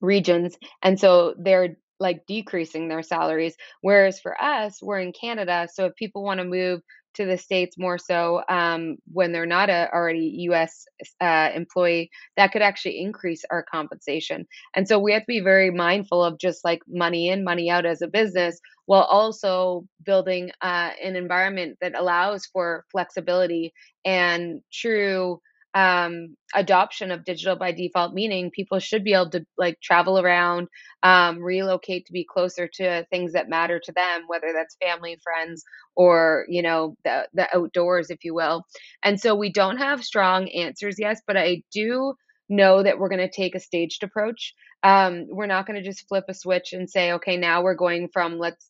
regions, 0.02 0.58
and 0.82 1.00
so 1.00 1.36
they're 1.38 1.78
like 2.00 2.26
decreasing 2.28 2.88
their 2.88 3.04
salaries. 3.04 3.56
Whereas 3.82 4.19
for 4.19 4.41
us, 4.41 4.82
we're 4.82 5.00
in 5.00 5.12
Canada, 5.12 5.67
so 5.74 5.86
if 5.86 5.95
people 5.95 6.24
want 6.24 6.39
to 6.39 6.45
move 6.45 6.82
to 7.15 7.26
the 7.26 7.38
states 7.38 7.78
more 7.78 7.98
so 7.98 8.41
um, 8.50 8.98
when 9.12 9.32
they're 9.32 9.45
not 9.45 9.69
a 9.69 9.89
already 9.93 10.36
U.S. 10.43 10.86
Uh, 11.19 11.50
employee, 11.54 12.10
that 12.38 12.52
could 12.52 12.62
actually 12.62 13.00
increase 13.00 13.43
our 13.50 13.63
compensation. 13.63 14.45
And 14.76 14.88
so 14.88 15.00
we 15.00 15.13
have 15.13 15.24
to 15.24 15.28
be 15.28 15.39
very 15.39 15.72
mindful 15.72 16.24
of 16.24 16.39
just 16.39 16.63
like 16.63 16.82
money 16.88 17.30
in, 17.30 17.43
money 17.43 17.69
out 17.69 17.86
as 17.86 18.02
a 18.02 18.08
business, 18.08 18.60
while 18.86 19.04
also 19.04 19.86
building 20.04 20.52
uh, 20.62 20.91
an 21.04 21.15
environment 21.15 21.78
that 21.82 21.98
allows 21.98 22.45
for 22.45 22.86
flexibility 22.91 23.74
and 24.06 24.62
true 24.72 25.39
um, 25.73 26.36
adoption 26.55 27.12
of 27.12 27.25
digital 27.25 27.55
by 27.55 27.71
default, 27.71 28.13
meaning 28.13 28.51
people 28.51 28.79
should 28.79 29.03
be 29.03 29.13
able 29.13 29.29
to 29.32 29.45
like 29.58 29.79
travel 29.82 30.19
around, 30.19 30.67
um, 31.03 31.39
relocate 31.39 32.05
to 32.08 32.13
be 32.13 32.25
closer 32.25 32.67
to 32.75 33.05
things 33.10 33.34
that 33.34 33.49
matter 33.49 33.79
to 33.84 33.91
them, 33.91 34.23
whether 34.27 34.51
that's 34.53 34.77
family, 34.82 35.17
friends, 35.23 35.63
or 35.95 36.45
you 36.49 36.62
know 36.62 36.95
the 37.03 37.27
the 37.34 37.47
outdoors, 37.55 38.10
if 38.10 38.23
you 38.23 38.34
will. 38.34 38.63
And 39.03 39.19
so 39.19 39.36
we 39.36 39.51
don't 39.51 39.77
have 39.77 40.03
strong 40.03 40.49
answers 40.49 40.97
yet, 40.97 41.17
but 41.27 41.38
I 41.38 41.63
do 41.71 42.15
know 42.49 42.82
that 42.82 42.97
we're 42.97 43.10
going 43.10 43.19
to 43.19 43.29
take 43.29 43.55
a 43.55 43.60
staged 43.60 44.03
approach. 44.03 44.55
Um, 44.82 45.27
we're 45.29 45.45
not 45.45 45.67
going 45.67 45.77
to 45.77 45.88
just 45.88 46.08
flip 46.08 46.25
a 46.29 46.34
switch 46.34 46.73
and 46.73 46.89
say, 46.89 47.13
okay, 47.13 47.38
now 47.38 47.62
we're 47.62 47.75
going 47.75 48.10
from 48.12 48.39
let's 48.39 48.67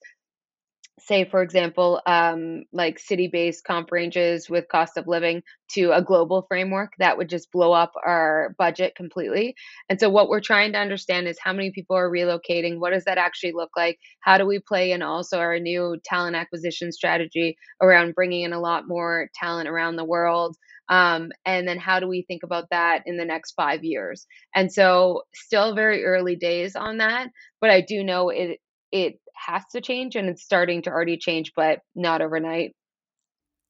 say 0.99 1.25
for 1.29 1.41
example 1.41 2.01
um, 2.05 2.63
like 2.73 2.99
city-based 2.99 3.63
comp 3.63 3.91
ranges 3.91 4.49
with 4.49 4.67
cost 4.67 4.97
of 4.97 5.07
living 5.07 5.41
to 5.71 5.91
a 5.91 6.01
global 6.01 6.45
framework 6.47 6.93
that 6.99 7.17
would 7.17 7.29
just 7.29 7.51
blow 7.51 7.73
up 7.73 7.91
our 8.05 8.55
budget 8.57 8.95
completely. 8.95 9.55
And 9.89 9.99
so 9.99 10.09
what 10.09 10.29
we're 10.29 10.41
trying 10.41 10.73
to 10.73 10.79
understand 10.79 11.27
is 11.27 11.38
how 11.41 11.53
many 11.53 11.71
people 11.71 11.95
are 11.95 12.09
relocating 12.09 12.79
what 12.79 12.91
does 12.93 13.05
that 13.05 13.17
actually 13.17 13.53
look 13.53 13.71
like 13.75 13.97
how 14.21 14.38
do 14.38 14.45
we 14.45 14.59
play 14.59 14.91
in 14.91 15.01
also 15.01 15.39
our 15.39 15.59
new 15.59 15.97
talent 16.03 16.35
acquisition 16.35 16.91
strategy 16.91 17.57
around 17.81 18.15
bringing 18.15 18.43
in 18.43 18.53
a 18.53 18.59
lot 18.59 18.88
more 18.88 19.29
talent 19.33 19.67
around 19.69 19.95
the 19.95 20.05
world 20.05 20.55
um, 20.89 21.31
and 21.45 21.67
then 21.67 21.77
how 21.77 21.99
do 21.99 22.07
we 22.07 22.23
think 22.27 22.41
about 22.43 22.65
that 22.71 23.03
in 23.05 23.17
the 23.17 23.25
next 23.25 23.51
five 23.51 23.83
years? 23.83 24.25
And 24.55 24.71
so 24.71 25.21
still 25.35 25.75
very 25.75 26.03
early 26.03 26.35
days 26.35 26.75
on 26.75 26.97
that 26.97 27.29
but 27.62 27.69
i 27.69 27.81
do 27.81 28.03
know 28.03 28.29
it 28.29 28.59
it 28.91 29.19
has 29.36 29.63
to 29.71 29.82
change 29.82 30.15
and 30.15 30.30
it's 30.30 30.43
starting 30.43 30.82
to 30.84 30.89
already 30.89 31.17
change, 31.17 31.54
but 31.56 31.80
not 31.95 32.21
overnight. 32.21 32.75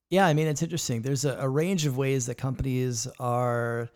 Yeah, 0.10 0.26
I 0.26 0.34
mean, 0.34 0.48
it's 0.48 0.64
interesting. 0.64 1.02
There's 1.04 1.26
a, 1.26 1.38
a 1.38 1.48
range 1.48 1.86
of 1.86 1.96
ways 1.98 2.26
that 2.26 2.36
companies 2.36 3.08
are 3.20 3.90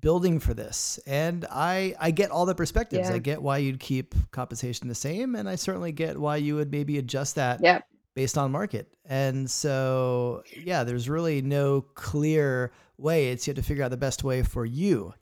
building 0.00 0.40
for 0.40 0.52
this. 0.54 0.98
And 1.06 1.46
I 1.50 1.94
I 1.98 2.10
get 2.10 2.30
all 2.30 2.46
the 2.46 2.54
perspectives. 2.54 3.08
Yeah. 3.08 3.14
I 3.14 3.18
get 3.18 3.40
why 3.40 3.58
you'd 3.58 3.80
keep 3.80 4.14
compensation 4.32 4.88
the 4.88 4.94
same 4.94 5.34
and 5.36 5.48
I 5.48 5.54
certainly 5.54 5.92
get 5.92 6.18
why 6.18 6.36
you 6.36 6.56
would 6.56 6.70
maybe 6.70 6.98
adjust 6.98 7.36
that 7.36 7.60
Yep. 7.62 7.84
based 8.14 8.36
on 8.36 8.50
market. 8.50 8.88
And 9.06 9.50
so, 9.50 10.42
yeah, 10.56 10.84
there's 10.84 11.08
really 11.08 11.40
no 11.42 11.82
clear 11.94 12.72
way. 12.98 13.28
It's 13.30 13.46
you 13.46 13.52
have 13.52 13.56
to 13.56 13.62
figure 13.62 13.84
out 13.84 13.90
the 13.90 13.96
best 13.96 14.24
way 14.24 14.42
for 14.42 14.66
you. 14.66 15.14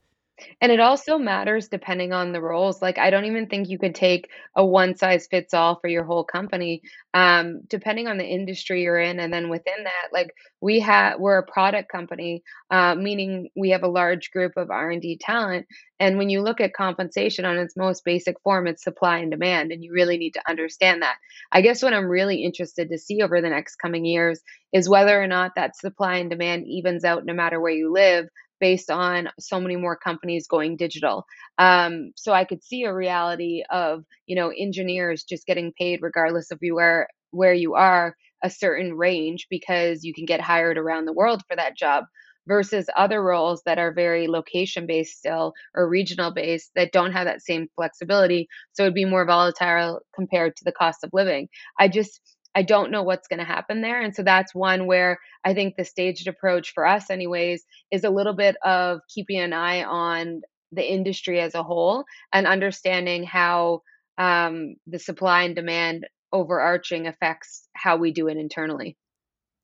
And 0.61 0.71
it 0.73 0.81
also 0.81 1.19
matters 1.19 1.69
depending 1.69 2.13
on 2.13 2.33
the 2.33 2.41
roles. 2.41 2.83
Like, 2.83 2.99
I 2.99 3.11
don't 3.11 3.25
even 3.25 3.47
think 3.47 3.69
you 3.69 3.79
could 3.79 3.95
take 3.95 4.29
a 4.57 4.65
one 4.65 4.97
size 4.97 5.27
fits 5.31 5.55
all 5.55 5.79
for 5.81 5.89
your 5.89 6.05
whole 6.05 6.25
company, 6.25 6.83
um, 7.15 7.63
depending 7.69 8.09
on 8.09 8.19
the 8.19 8.25
industry 8.27 8.83
you're 8.83 8.99
in. 8.99 9.21
And 9.21 9.33
then 9.33 9.49
within 9.49 9.85
that, 9.85 10.09
like 10.13 10.35
we 10.61 10.81
have, 10.81 11.19
we're 11.19 11.39
a 11.39 11.47
product 11.47 11.91
company, 11.91 12.43
uh, 12.71 12.95
meaning 12.95 13.51
we 13.57 13.71
have 13.71 13.83
a 13.83 13.89
large 13.89 14.31
group 14.31 14.53
of 14.57 14.71
R 14.71 14.91
and 14.91 15.03
D 15.03 15.19
talent. 15.21 15.67
And 16.01 16.19
when 16.19 16.31
you 16.31 16.43
look 16.43 16.61
at 16.61 16.75
compensation 16.75 17.45
on 17.45 17.59
its 17.59 17.77
most 17.77 18.05
basic 18.05 18.41
form, 18.43 18.67
it's 18.67 18.83
supply 18.83 19.19
and 19.19 19.31
demand, 19.31 19.71
and 19.71 19.85
you 19.85 19.93
really 19.93 20.19
need 20.19 20.35
to 20.35 20.43
understand 20.49 21.03
that. 21.03 21.17
I 21.53 21.61
guess 21.61 21.83
what 21.83 21.95
I'm 21.95 22.07
really 22.09 22.43
interested 22.43 22.91
to 22.91 22.99
see 22.99 23.23
over 23.23 23.41
the 23.41 23.51
next 23.51 23.77
coming 23.77 24.05
years 24.05 24.41
is 24.73 24.89
whether 24.89 25.23
or 25.23 25.29
not 25.29 25.53
that 25.55 25.77
supply 25.77 26.17
and 26.17 26.29
demand 26.29 26.67
evens 26.67 27.05
out 27.05 27.25
no 27.25 27.35
matter 27.35 27.61
where 27.61 27.73
you 27.73 27.93
live 27.93 28.27
based 28.63 28.91
on 28.93 29.29
so 29.41 29.61
many 29.61 29.75
more 29.77 29.97
companies 29.97 30.47
going 30.47 30.77
digital. 30.77 31.27
Um, 31.59 32.13
so 32.17 32.33
I 32.33 32.45
could 32.45 32.63
see 32.63 32.85
a 32.85 32.95
reality 32.95 33.65
of 33.71 34.05
you 34.27 34.37
know 34.37 34.53
engineers 34.57 35.25
just 35.25 35.47
getting 35.47 35.73
paid 35.79 35.99
regardless 36.01 36.53
of 36.53 36.61
you 36.63 36.77
where 36.77 37.09
where 37.33 37.55
you 37.55 37.75
are 37.75 38.17
a 38.45 38.51
certain 38.51 38.95
range 38.95 39.49
because 39.51 40.05
you 40.05 40.15
can 40.15 40.27
get 40.27 40.41
hired 40.41 40.79
around 40.79 41.07
the 41.07 41.13
world 41.13 41.43
for 41.49 41.57
that 41.57 41.77
job 41.77 42.05
versus 42.47 42.87
other 42.97 43.23
roles 43.23 43.63
that 43.67 43.79
are 43.79 43.93
very 43.93 44.29
location 44.29 44.87
based 44.87 45.19
still 45.19 45.55
or 45.75 45.89
regional 45.89 46.33
based 46.33 46.71
that 46.77 46.93
don't 46.93 47.13
have 47.13 47.27
that 47.27 47.43
same 47.43 47.67
flexibility 47.77 48.49
so 48.73 48.83
it'd 48.85 48.95
be 48.95 49.05
more 49.05 49.25
volatile 49.25 50.01
compared 50.15 50.55
to 50.57 50.65
the 50.65 50.73
cost 50.73 51.05
of 51.05 51.11
living 51.13 51.49
i 51.79 51.89
just 51.89 52.21
I 52.55 52.63
don't 52.63 52.91
know 52.91 53.03
what's 53.03 53.29
going 53.29 53.39
to 53.39 53.45
happen 53.45 53.81
there. 53.81 54.01
And 54.01 54.15
so 54.15 54.23
that's 54.23 54.55
one 54.55 54.87
where 54.87 55.19
I 55.45 55.55
think 55.55 55.77
the 55.77 55.85
staged 55.85 56.29
approach 56.29 56.73
for 56.75 56.87
us, 56.87 57.11
anyways, 57.11 57.65
is 57.91 58.05
a 58.05 58.11
little 58.11 58.35
bit 58.35 58.57
of 58.65 59.01
keeping 59.13 59.41
an 59.41 59.53
eye 59.53 59.85
on 59.85 60.43
the 60.71 60.91
industry 60.91 61.41
as 61.41 61.55
a 61.55 61.63
whole 61.63 62.05
and 62.33 62.47
understanding 62.47 63.25
how 63.25 63.83
um, 64.19 64.77
the 64.87 64.99
supply 64.99 65.43
and 65.43 65.57
demand 65.57 66.07
overarching 66.33 67.07
affects 67.07 67.69
how 67.75 67.97
we 67.97 68.13
do 68.13 68.29
it 68.29 68.37
internally. 68.37 68.97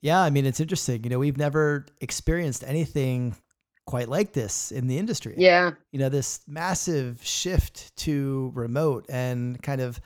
Yeah, 0.01 0.21
I 0.21 0.29
mean, 0.29 0.45
it's 0.45 0.59
interesting. 0.59 1.03
You 1.03 1.09
know, 1.09 1.19
we've 1.19 1.37
never 1.37 1.85
experienced 1.99 2.63
anything 2.65 3.35
quite 3.85 4.07
like 4.07 4.33
this 4.33 4.71
in 4.71 4.87
the 4.87 4.97
industry. 4.97 5.33
Yeah. 5.37 5.71
You 5.91 5.99
know, 5.99 6.09
this 6.09 6.41
massive 6.47 7.19
shift 7.23 7.95
to 7.97 8.51
remote 8.53 9.05
and 9.09 9.61
kind 9.63 9.81
of 9.81 9.99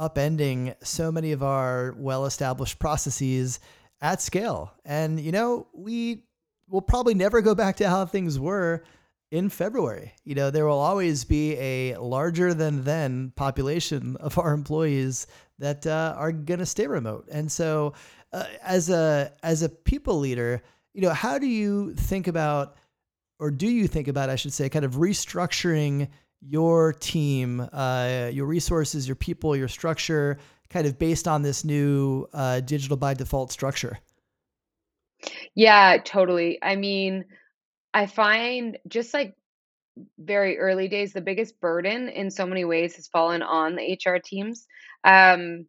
upending 0.00 0.74
so 0.82 1.12
many 1.12 1.32
of 1.32 1.42
our 1.42 1.94
well-established 1.98 2.78
processes 2.78 3.60
at 4.00 4.22
scale. 4.22 4.72
And 4.84 5.20
you 5.20 5.32
know, 5.32 5.66
we 5.74 6.24
will 6.68 6.82
probably 6.82 7.14
never 7.14 7.42
go 7.42 7.54
back 7.54 7.76
to 7.76 7.88
how 7.88 8.06
things 8.06 8.38
were 8.38 8.84
in 9.30 9.48
February. 9.48 10.12
You 10.24 10.34
know, 10.34 10.50
there 10.50 10.66
will 10.66 10.78
always 10.78 11.24
be 11.24 11.56
a 11.58 11.96
larger 11.96 12.54
than 12.54 12.84
then 12.84 13.32
population 13.36 14.16
of 14.20 14.38
our 14.38 14.52
employees 14.52 15.26
that 15.58 15.86
uh, 15.86 16.14
are 16.16 16.32
going 16.32 16.60
to 16.60 16.66
stay 16.66 16.86
remote. 16.86 17.28
And 17.30 17.50
so, 17.50 17.94
uh, 18.32 18.44
as 18.62 18.90
a 18.90 19.32
as 19.42 19.62
a 19.62 19.68
people 19.68 20.18
leader, 20.18 20.62
you 20.94 21.02
know, 21.02 21.10
how 21.10 21.38
do 21.38 21.46
you 21.46 21.94
think 21.94 22.28
about, 22.28 22.76
or 23.38 23.50
do 23.50 23.68
you 23.68 23.88
think 23.88 24.08
about, 24.08 24.30
I 24.30 24.36
should 24.36 24.52
say, 24.52 24.68
kind 24.68 24.84
of 24.84 24.94
restructuring 24.94 26.08
your 26.40 26.92
team, 26.94 27.66
uh, 27.72 28.30
your 28.32 28.46
resources, 28.46 29.06
your 29.06 29.16
people, 29.16 29.56
your 29.56 29.68
structure, 29.68 30.38
kind 30.70 30.86
of 30.86 30.98
based 30.98 31.28
on 31.28 31.42
this 31.42 31.64
new 31.64 32.26
uh, 32.32 32.60
digital 32.60 32.96
by 32.96 33.14
default 33.14 33.52
structure? 33.52 33.98
Yeah, 35.54 35.98
totally. 36.04 36.58
I 36.62 36.76
mean, 36.76 37.24
I 37.92 38.06
find 38.06 38.78
just 38.88 39.12
like 39.12 39.34
very 40.18 40.58
early 40.58 40.88
days, 40.88 41.12
the 41.12 41.20
biggest 41.20 41.60
burden 41.60 42.08
in 42.08 42.30
so 42.30 42.46
many 42.46 42.64
ways 42.64 42.96
has 42.96 43.08
fallen 43.08 43.42
on 43.42 43.76
the 43.76 43.98
HR 44.04 44.18
teams. 44.24 44.66
Um, 45.04 45.66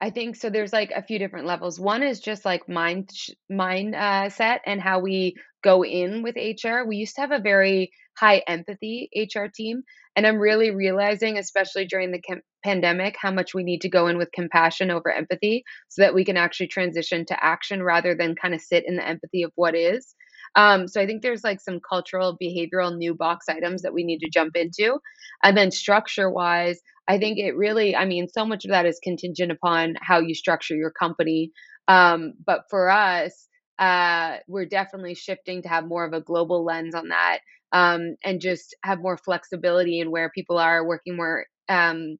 I 0.00 0.10
think 0.10 0.34
so. 0.34 0.50
There's 0.50 0.72
like 0.72 0.90
a 0.90 1.02
few 1.02 1.18
different 1.18 1.46
levels. 1.46 1.78
One 1.78 2.02
is 2.02 2.18
just 2.18 2.44
like 2.44 2.68
mind 2.68 3.10
sh- 3.14 3.30
mind 3.48 3.94
uh, 3.94 4.30
set 4.30 4.62
and 4.66 4.80
how 4.80 4.98
we 4.98 5.36
go 5.62 5.84
in 5.84 6.22
with 6.22 6.34
HR. 6.36 6.84
We 6.84 6.96
used 6.96 7.14
to 7.16 7.20
have 7.20 7.30
a 7.30 7.38
very 7.38 7.92
high 8.18 8.42
empathy 8.46 9.08
HR 9.14 9.46
team. 9.54 9.82
And 10.14 10.26
I'm 10.26 10.38
really 10.38 10.70
realizing, 10.70 11.38
especially 11.38 11.86
during 11.86 12.12
the 12.12 12.20
com- 12.20 12.42
pandemic, 12.64 13.16
how 13.18 13.30
much 13.30 13.54
we 13.54 13.64
need 13.64 13.80
to 13.82 13.88
go 13.88 14.06
in 14.08 14.18
with 14.18 14.32
compassion 14.32 14.90
over 14.90 15.10
empathy 15.10 15.64
so 15.88 16.02
that 16.02 16.14
we 16.14 16.24
can 16.24 16.36
actually 16.36 16.68
transition 16.68 17.24
to 17.26 17.44
action 17.44 17.82
rather 17.82 18.14
than 18.14 18.34
kind 18.34 18.54
of 18.54 18.60
sit 18.60 18.84
in 18.86 18.96
the 18.96 19.06
empathy 19.06 19.42
of 19.42 19.52
what 19.54 19.74
is. 19.74 20.14
Um, 20.54 20.86
so 20.86 21.00
I 21.00 21.06
think 21.06 21.22
there's 21.22 21.44
like 21.44 21.60
some 21.60 21.80
cultural, 21.80 22.36
behavioral 22.40 22.96
new 22.96 23.14
box 23.14 23.46
items 23.48 23.82
that 23.82 23.94
we 23.94 24.04
need 24.04 24.18
to 24.18 24.30
jump 24.30 24.54
into. 24.54 24.98
And 25.42 25.56
then 25.56 25.70
structure 25.70 26.30
wise, 26.30 26.80
I 27.08 27.18
think 27.18 27.38
it 27.38 27.56
really, 27.56 27.96
I 27.96 28.04
mean, 28.04 28.28
so 28.28 28.44
much 28.44 28.64
of 28.64 28.70
that 28.70 28.86
is 28.86 29.00
contingent 29.02 29.50
upon 29.50 29.94
how 30.00 30.20
you 30.20 30.34
structure 30.34 30.76
your 30.76 30.90
company. 30.90 31.52
Um, 31.88 32.34
but 32.44 32.64
for 32.68 32.90
us, 32.90 33.48
uh, 33.78 34.36
we're 34.46 34.66
definitely 34.66 35.14
shifting 35.14 35.62
to 35.62 35.68
have 35.68 35.86
more 35.86 36.04
of 36.04 36.12
a 36.12 36.20
global 36.20 36.64
lens 36.64 36.94
on 36.94 37.08
that 37.08 37.40
um, 37.72 38.16
and 38.24 38.40
just 38.40 38.76
have 38.82 39.00
more 39.00 39.16
flexibility 39.16 40.00
in 40.00 40.10
where 40.10 40.30
people 40.30 40.58
are 40.58 40.86
working 40.86 41.16
more 41.16 41.46
um, 41.68 42.16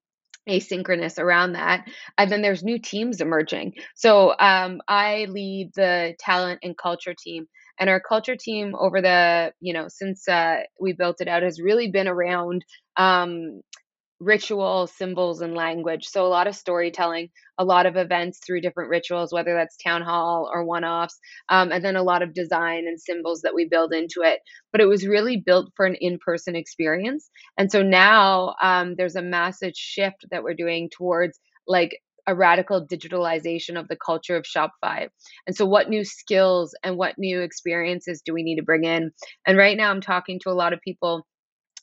asynchronous 0.48 1.18
around 1.18 1.52
that. 1.52 1.88
And 2.18 2.30
then 2.30 2.42
there's 2.42 2.64
new 2.64 2.78
teams 2.78 3.20
emerging. 3.20 3.74
So 3.94 4.34
um, 4.38 4.80
I 4.88 5.26
lead 5.28 5.70
the 5.74 6.14
talent 6.18 6.60
and 6.62 6.76
culture 6.76 7.14
team. 7.14 7.46
And 7.78 7.88
our 7.88 8.00
culture 8.00 8.36
team 8.36 8.74
over 8.78 9.00
the, 9.00 9.52
you 9.60 9.72
know, 9.72 9.86
since 9.88 10.28
uh, 10.28 10.60
we 10.80 10.92
built 10.92 11.20
it 11.20 11.28
out 11.28 11.42
has 11.42 11.60
really 11.60 11.90
been 11.90 12.08
around 12.08 12.64
um, 12.96 13.62
ritual, 14.22 14.86
symbols, 14.86 15.40
and 15.40 15.54
language. 15.54 16.06
So 16.06 16.26
a 16.26 16.28
lot 16.28 16.46
of 16.46 16.54
storytelling, 16.54 17.30
a 17.58 17.64
lot 17.64 17.86
of 17.86 17.96
events 17.96 18.38
through 18.44 18.60
different 18.60 18.90
rituals, 18.90 19.32
whether 19.32 19.54
that's 19.54 19.76
town 19.76 20.02
hall 20.02 20.50
or 20.52 20.64
one 20.64 20.84
offs, 20.84 21.18
um, 21.48 21.72
and 21.72 21.84
then 21.84 21.96
a 21.96 22.02
lot 22.02 22.22
of 22.22 22.34
design 22.34 22.86
and 22.86 23.00
symbols 23.00 23.42
that 23.42 23.54
we 23.54 23.66
build 23.66 23.92
into 23.92 24.22
it. 24.22 24.40
But 24.70 24.80
it 24.80 24.86
was 24.86 25.06
really 25.06 25.36
built 25.36 25.72
for 25.76 25.86
an 25.86 25.96
in 25.96 26.18
person 26.18 26.56
experience. 26.56 27.30
And 27.58 27.70
so 27.70 27.82
now 27.82 28.54
um, 28.62 28.94
there's 28.96 29.16
a 29.16 29.22
massive 29.22 29.72
shift 29.74 30.26
that 30.30 30.42
we're 30.42 30.54
doing 30.54 30.88
towards 30.90 31.38
like 31.66 31.98
a 32.26 32.34
radical 32.34 32.86
digitalization 32.86 33.78
of 33.78 33.88
the 33.88 33.96
culture 33.96 34.36
of 34.36 34.44
Shopify. 34.44 35.08
And 35.46 35.56
so, 35.56 35.66
what 35.66 35.90
new 35.90 36.04
skills 36.04 36.74
and 36.84 36.96
what 36.96 37.18
new 37.18 37.40
experiences 37.40 38.22
do 38.24 38.32
we 38.32 38.44
need 38.44 38.56
to 38.56 38.62
bring 38.62 38.84
in? 38.84 39.10
And 39.46 39.58
right 39.58 39.76
now, 39.76 39.90
I'm 39.90 40.00
talking 40.00 40.38
to 40.40 40.50
a 40.50 40.54
lot 40.54 40.72
of 40.72 40.80
people 40.80 41.26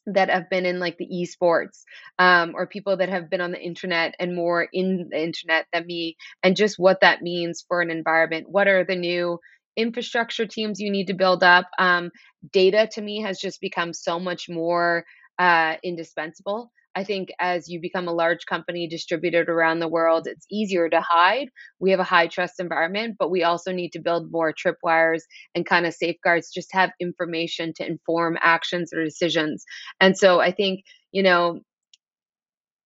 that 0.08 0.30
have 0.30 0.50
been 0.50 0.66
in 0.66 0.80
like 0.80 0.98
the 0.98 1.08
esports 1.08 1.84
um, 2.18 2.54
or 2.56 2.68
people 2.68 2.98
that 2.98 3.10
have 3.10 3.30
been 3.30 3.42
on 3.42 3.52
the 3.52 3.62
internet 3.62 4.16
and 4.20 4.36
more 4.36 4.68
in 4.74 5.10
the 5.12 5.22
internet 5.22 5.66
than 5.74 5.86
me 5.86 6.18
and 6.44 6.56
just 6.56 6.80
what 6.80 7.02
that 7.02 7.22
means 7.22 7.64
for 7.68 7.82
an 7.82 7.92
environment. 7.92 8.48
What 8.50 8.68
are 8.68 8.84
the 8.84 8.96
new 8.96 9.40
infrastructure 9.78 10.46
teams 10.46 10.80
you 10.80 10.92
need 10.92 11.08
to 11.08 11.14
build 11.14 11.44
up? 11.44 11.70
Um, 11.78 12.12
data 12.52 12.88
to 12.94 13.02
me 13.02 13.22
has 13.22 13.40
just 13.40 13.62
become 13.62 13.94
so 13.94 14.20
much 14.20 14.50
more 14.50 15.06
uh, 15.38 15.76
indispensable 15.84 16.72
I 16.96 17.04
think 17.04 17.30
as 17.40 17.70
you 17.70 17.80
become 17.80 18.08
a 18.08 18.14
large 18.14 18.46
company 18.46 18.88
distributed 18.88 19.48
around 19.48 19.80
the 19.80 19.88
world, 19.88 20.28
it's 20.28 20.46
easier 20.52 20.90
to 20.90 21.02
hide. 21.02 21.50
We 21.80 21.92
have 21.92 22.00
a 22.00 22.04
high 22.04 22.28
trust 22.28 22.60
environment, 22.60 23.16
but 23.20 23.30
we 23.30 23.44
also 23.44 23.72
need 23.72 23.92
to 23.94 24.00
build 24.00 24.32
more 24.32 24.54
tripwires 24.54 25.22
and 25.56 25.66
kind 25.66 25.86
of 25.86 25.94
safeguards, 25.94 26.52
just 26.52 26.74
have 26.74 26.92
information 27.00 27.74
to 27.76 27.88
inform 27.88 28.38
actions 28.42 28.92
or 28.92 29.04
decisions. 29.04 29.64
And 30.00 30.18
so 30.18 30.40
I 30.40 30.52
think, 30.52 30.84
you 31.12 31.24
know, 31.24 31.62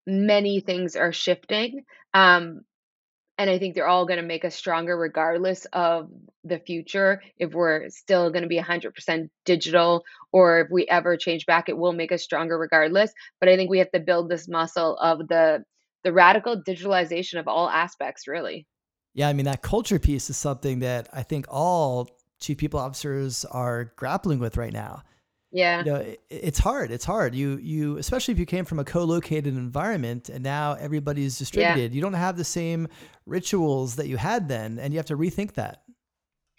many 0.05 0.59
things 0.59 0.95
are 0.95 1.13
shifting. 1.13 1.83
Um, 2.13 2.61
and 3.37 3.49
I 3.49 3.57
think 3.57 3.73
they're 3.73 3.87
all 3.87 4.05
going 4.05 4.19
to 4.19 4.25
make 4.25 4.45
us 4.45 4.55
stronger 4.55 4.95
regardless 4.97 5.65
of 5.73 6.09
the 6.43 6.59
future. 6.59 7.21
If 7.37 7.53
we're 7.53 7.89
still 7.89 8.29
going 8.29 8.43
to 8.43 8.47
be 8.47 8.59
100% 8.59 9.29
digital 9.45 10.03
or 10.31 10.61
if 10.61 10.67
we 10.71 10.87
ever 10.87 11.17
change 11.17 11.45
back, 11.45 11.67
it 11.67 11.77
will 11.77 11.93
make 11.93 12.11
us 12.11 12.23
stronger 12.23 12.57
regardless. 12.57 13.11
But 13.39 13.49
I 13.49 13.55
think 13.55 13.69
we 13.69 13.79
have 13.79 13.91
to 13.91 13.99
build 13.99 14.29
this 14.29 14.47
muscle 14.47 14.97
of 14.97 15.27
the 15.27 15.63
the 16.03 16.11
radical 16.11 16.61
digitalization 16.61 17.39
of 17.39 17.47
all 17.47 17.69
aspects, 17.69 18.27
really. 18.27 18.67
Yeah, 19.13 19.29
I 19.29 19.33
mean 19.33 19.45
that 19.45 19.61
culture 19.61 19.99
piece 19.99 20.29
is 20.29 20.37
something 20.37 20.79
that 20.79 21.07
I 21.13 21.23
think 21.23 21.45
all 21.49 22.09
chief 22.39 22.57
people 22.57 22.79
officers 22.79 23.45
are 23.45 23.93
grappling 23.95 24.39
with 24.39 24.57
right 24.57 24.73
now. 24.73 25.03
Yeah. 25.53 25.79
You 25.79 25.85
know, 25.85 25.95
it, 25.97 26.21
it's 26.31 26.59
hard. 26.59 26.91
It's 26.91 27.05
hard. 27.05 27.35
You 27.35 27.59
you 27.61 27.97
especially 27.97 28.33
if 28.33 28.39
you 28.39 28.45
came 28.45 28.65
from 28.65 28.79
a 28.79 28.83
co-located 28.83 29.45
environment 29.45 30.27
and 30.27 30.43
now 30.43 30.73
everybody's 30.73 31.37
distributed. 31.37 31.91
Yeah. 31.91 31.95
You 31.95 32.01
don't 32.01 32.13
have 32.13 32.37
the 32.37 32.43
same 32.43 32.87
rituals 33.27 33.95
that 33.97 34.07
you 34.07 34.17
had 34.17 34.49
then 34.49 34.79
and 34.79 34.91
you 34.91 34.97
have 34.97 35.05
to 35.05 35.15
rethink 35.15 35.53
that. 35.53 35.83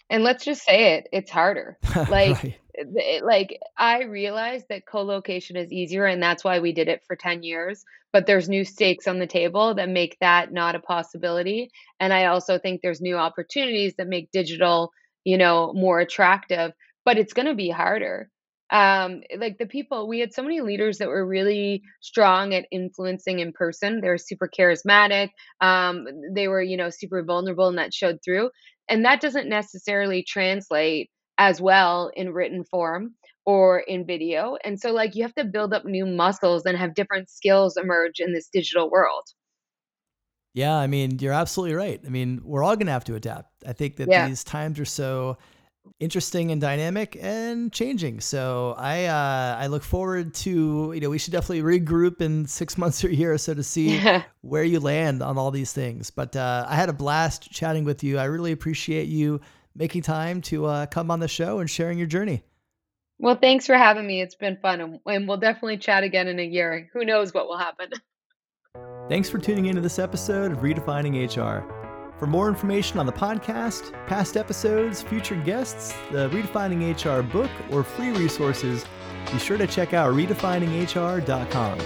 And 0.09 0.23
let's 0.23 0.45
just 0.45 0.63
say 0.63 0.93
it, 0.93 1.09
it's 1.11 1.29
harder. 1.29 1.77
Like 1.95 2.41
right. 2.41 2.55
it, 2.73 3.25
like 3.25 3.59
I 3.77 4.03
realize 4.03 4.63
that 4.69 4.85
co-location 4.85 5.57
is 5.57 5.73
easier 5.73 6.05
and 6.05 6.23
that's 6.23 6.45
why 6.45 6.59
we 6.59 6.71
did 6.71 6.87
it 6.87 7.03
for 7.05 7.17
10 7.17 7.43
years, 7.43 7.83
but 8.13 8.27
there's 8.27 8.47
new 8.47 8.63
stakes 8.63 9.07
on 9.07 9.19
the 9.19 9.27
table 9.27 9.73
that 9.75 9.89
make 9.89 10.17
that 10.21 10.53
not 10.53 10.75
a 10.75 10.79
possibility. 10.79 11.69
And 11.99 12.13
I 12.13 12.27
also 12.27 12.57
think 12.57 12.81
there's 12.81 13.01
new 13.01 13.17
opportunities 13.17 13.95
that 13.97 14.07
make 14.07 14.31
digital, 14.31 14.93
you 15.25 15.37
know, 15.37 15.73
more 15.73 15.99
attractive, 15.99 16.71
but 17.03 17.17
it's 17.17 17.33
going 17.33 17.47
to 17.47 17.55
be 17.55 17.69
harder 17.69 18.29
um 18.71 19.21
like 19.37 19.57
the 19.59 19.67
people 19.67 20.07
we 20.07 20.19
had 20.19 20.33
so 20.33 20.41
many 20.41 20.59
leaders 20.61 20.97
that 20.97 21.07
were 21.07 21.25
really 21.25 21.83
strong 22.01 22.53
at 22.53 22.65
influencing 22.71 23.39
in 23.39 23.53
person. 23.53 24.01
They 24.01 24.09
were 24.09 24.17
super 24.17 24.49
charismatic 24.49 25.29
um 25.61 26.07
they 26.33 26.47
were 26.47 26.61
you 26.61 26.77
know 26.77 26.89
super 26.89 27.23
vulnerable 27.23 27.67
and 27.67 27.77
that 27.77 27.93
showed 27.93 28.19
through 28.23 28.49
and 28.89 29.05
that 29.05 29.21
doesn't 29.21 29.49
necessarily 29.49 30.23
translate 30.23 31.09
as 31.37 31.61
well 31.61 32.11
in 32.15 32.33
written 32.33 32.63
form 32.63 33.13
or 33.45 33.79
in 33.79 34.05
video 34.05 34.57
and 34.63 34.79
so 34.79 34.91
like 34.91 35.15
you 35.15 35.21
have 35.21 35.35
to 35.35 35.43
build 35.43 35.71
up 35.73 35.85
new 35.85 36.05
muscles 36.05 36.65
and 36.65 36.77
have 36.77 36.95
different 36.95 37.29
skills 37.29 37.77
emerge 37.77 38.19
in 38.19 38.33
this 38.33 38.49
digital 38.51 38.89
world. 38.89 39.23
Yeah 40.55 40.75
i 40.75 40.87
mean 40.87 41.19
you're 41.19 41.33
absolutely 41.33 41.75
right. 41.75 42.01
I 42.03 42.09
mean 42.09 42.41
we're 42.43 42.63
all 42.63 42.75
going 42.75 42.87
to 42.87 42.93
have 42.93 43.05
to 43.05 43.15
adapt. 43.15 43.63
I 43.67 43.73
think 43.73 43.97
that 43.97 44.07
yeah. 44.07 44.27
these 44.27 44.43
times 44.43 44.79
are 44.79 44.85
so 44.85 45.37
interesting 45.99 46.51
and 46.51 46.59
dynamic 46.59 47.17
and 47.21 47.71
changing. 47.71 48.19
So 48.19 48.75
I 48.77 49.05
uh, 49.05 49.57
I 49.59 49.67
look 49.67 49.83
forward 49.83 50.33
to 50.35 50.91
you 50.93 50.99
know 50.99 51.09
we 51.09 51.17
should 51.17 51.33
definitely 51.33 51.61
regroup 51.61 52.21
in 52.21 52.45
six 52.45 52.77
months 52.77 53.03
or 53.03 53.09
a 53.09 53.13
year 53.13 53.33
or 53.33 53.37
so 53.37 53.53
to 53.53 53.63
see 53.63 54.01
where 54.41 54.63
you 54.63 54.79
land 54.79 55.21
on 55.21 55.37
all 55.37 55.51
these 55.51 55.73
things. 55.73 56.09
But 56.11 56.35
uh, 56.35 56.65
I 56.67 56.75
had 56.75 56.89
a 56.89 56.93
blast 56.93 57.51
chatting 57.51 57.83
with 57.83 58.03
you. 58.03 58.17
I 58.17 58.25
really 58.25 58.51
appreciate 58.51 59.07
you 59.07 59.41
making 59.75 60.01
time 60.01 60.41
to 60.41 60.65
uh, 60.65 60.85
come 60.85 61.11
on 61.11 61.19
the 61.19 61.27
show 61.27 61.59
and 61.59 61.69
sharing 61.69 61.97
your 61.97 62.07
journey. 62.07 62.43
Well, 63.17 63.35
thanks 63.35 63.65
for 63.65 63.75
having 63.75 64.05
me. 64.05 64.21
It's 64.21 64.35
been 64.35 64.57
fun, 64.61 64.99
and 65.05 65.27
we'll 65.27 65.37
definitely 65.37 65.77
chat 65.77 66.03
again 66.03 66.27
in 66.27 66.39
a 66.39 66.45
year. 66.45 66.89
Who 66.93 67.05
knows 67.05 67.33
what 67.33 67.47
will 67.47 67.57
happen? 67.57 67.91
Thanks 69.07 69.29
for 69.29 69.37
tuning 69.37 69.67
into 69.67 69.81
this 69.81 69.99
episode 69.99 70.51
of 70.51 70.59
Redefining 70.59 71.15
HR. 71.15 71.84
For 72.17 72.27
more 72.27 72.47
information 72.47 72.97
on 72.97 73.05
the 73.05 73.11
podcast, 73.11 73.91
past 74.07 74.37
episodes, 74.37 75.01
future 75.01 75.35
guests, 75.35 75.93
the 76.11 76.29
Redefining 76.29 76.93
HR 76.93 77.21
book, 77.21 77.51
or 77.71 77.83
free 77.83 78.11
resources, 78.11 78.85
be 79.31 79.37
sure 79.37 79.57
to 79.57 79.67
check 79.67 79.93
out 79.93 80.13
redefininghr.com. 80.13 81.79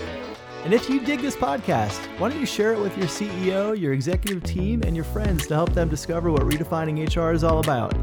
And 0.63 0.73
if 0.73 0.89
you 0.89 0.99
dig 0.99 1.21
this 1.21 1.35
podcast, 1.35 1.97
why 2.19 2.29
don't 2.29 2.39
you 2.39 2.45
share 2.45 2.73
it 2.73 2.79
with 2.79 2.95
your 2.97 3.07
CEO, 3.07 3.79
your 3.79 3.93
executive 3.93 4.43
team, 4.43 4.83
and 4.83 4.95
your 4.95 5.05
friends 5.05 5.47
to 5.47 5.55
help 5.55 5.73
them 5.73 5.89
discover 5.89 6.31
what 6.31 6.41
redefining 6.41 6.99
HR 7.07 7.33
is 7.33 7.43
all 7.43 7.59
about? 7.59 7.93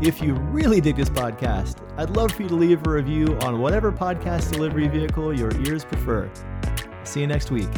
If 0.00 0.22
you 0.22 0.34
really 0.34 0.80
dig 0.80 0.96
this 0.96 1.08
podcast, 1.08 1.82
I'd 1.96 2.10
love 2.10 2.30
for 2.30 2.42
you 2.42 2.48
to 2.50 2.54
leave 2.54 2.86
a 2.86 2.90
review 2.90 3.36
on 3.42 3.60
whatever 3.60 3.90
podcast 3.90 4.52
delivery 4.52 4.86
vehicle 4.86 5.36
your 5.36 5.50
ears 5.66 5.84
prefer. 5.84 6.30
See 7.02 7.20
you 7.20 7.26
next 7.26 7.50
week. 7.50 7.68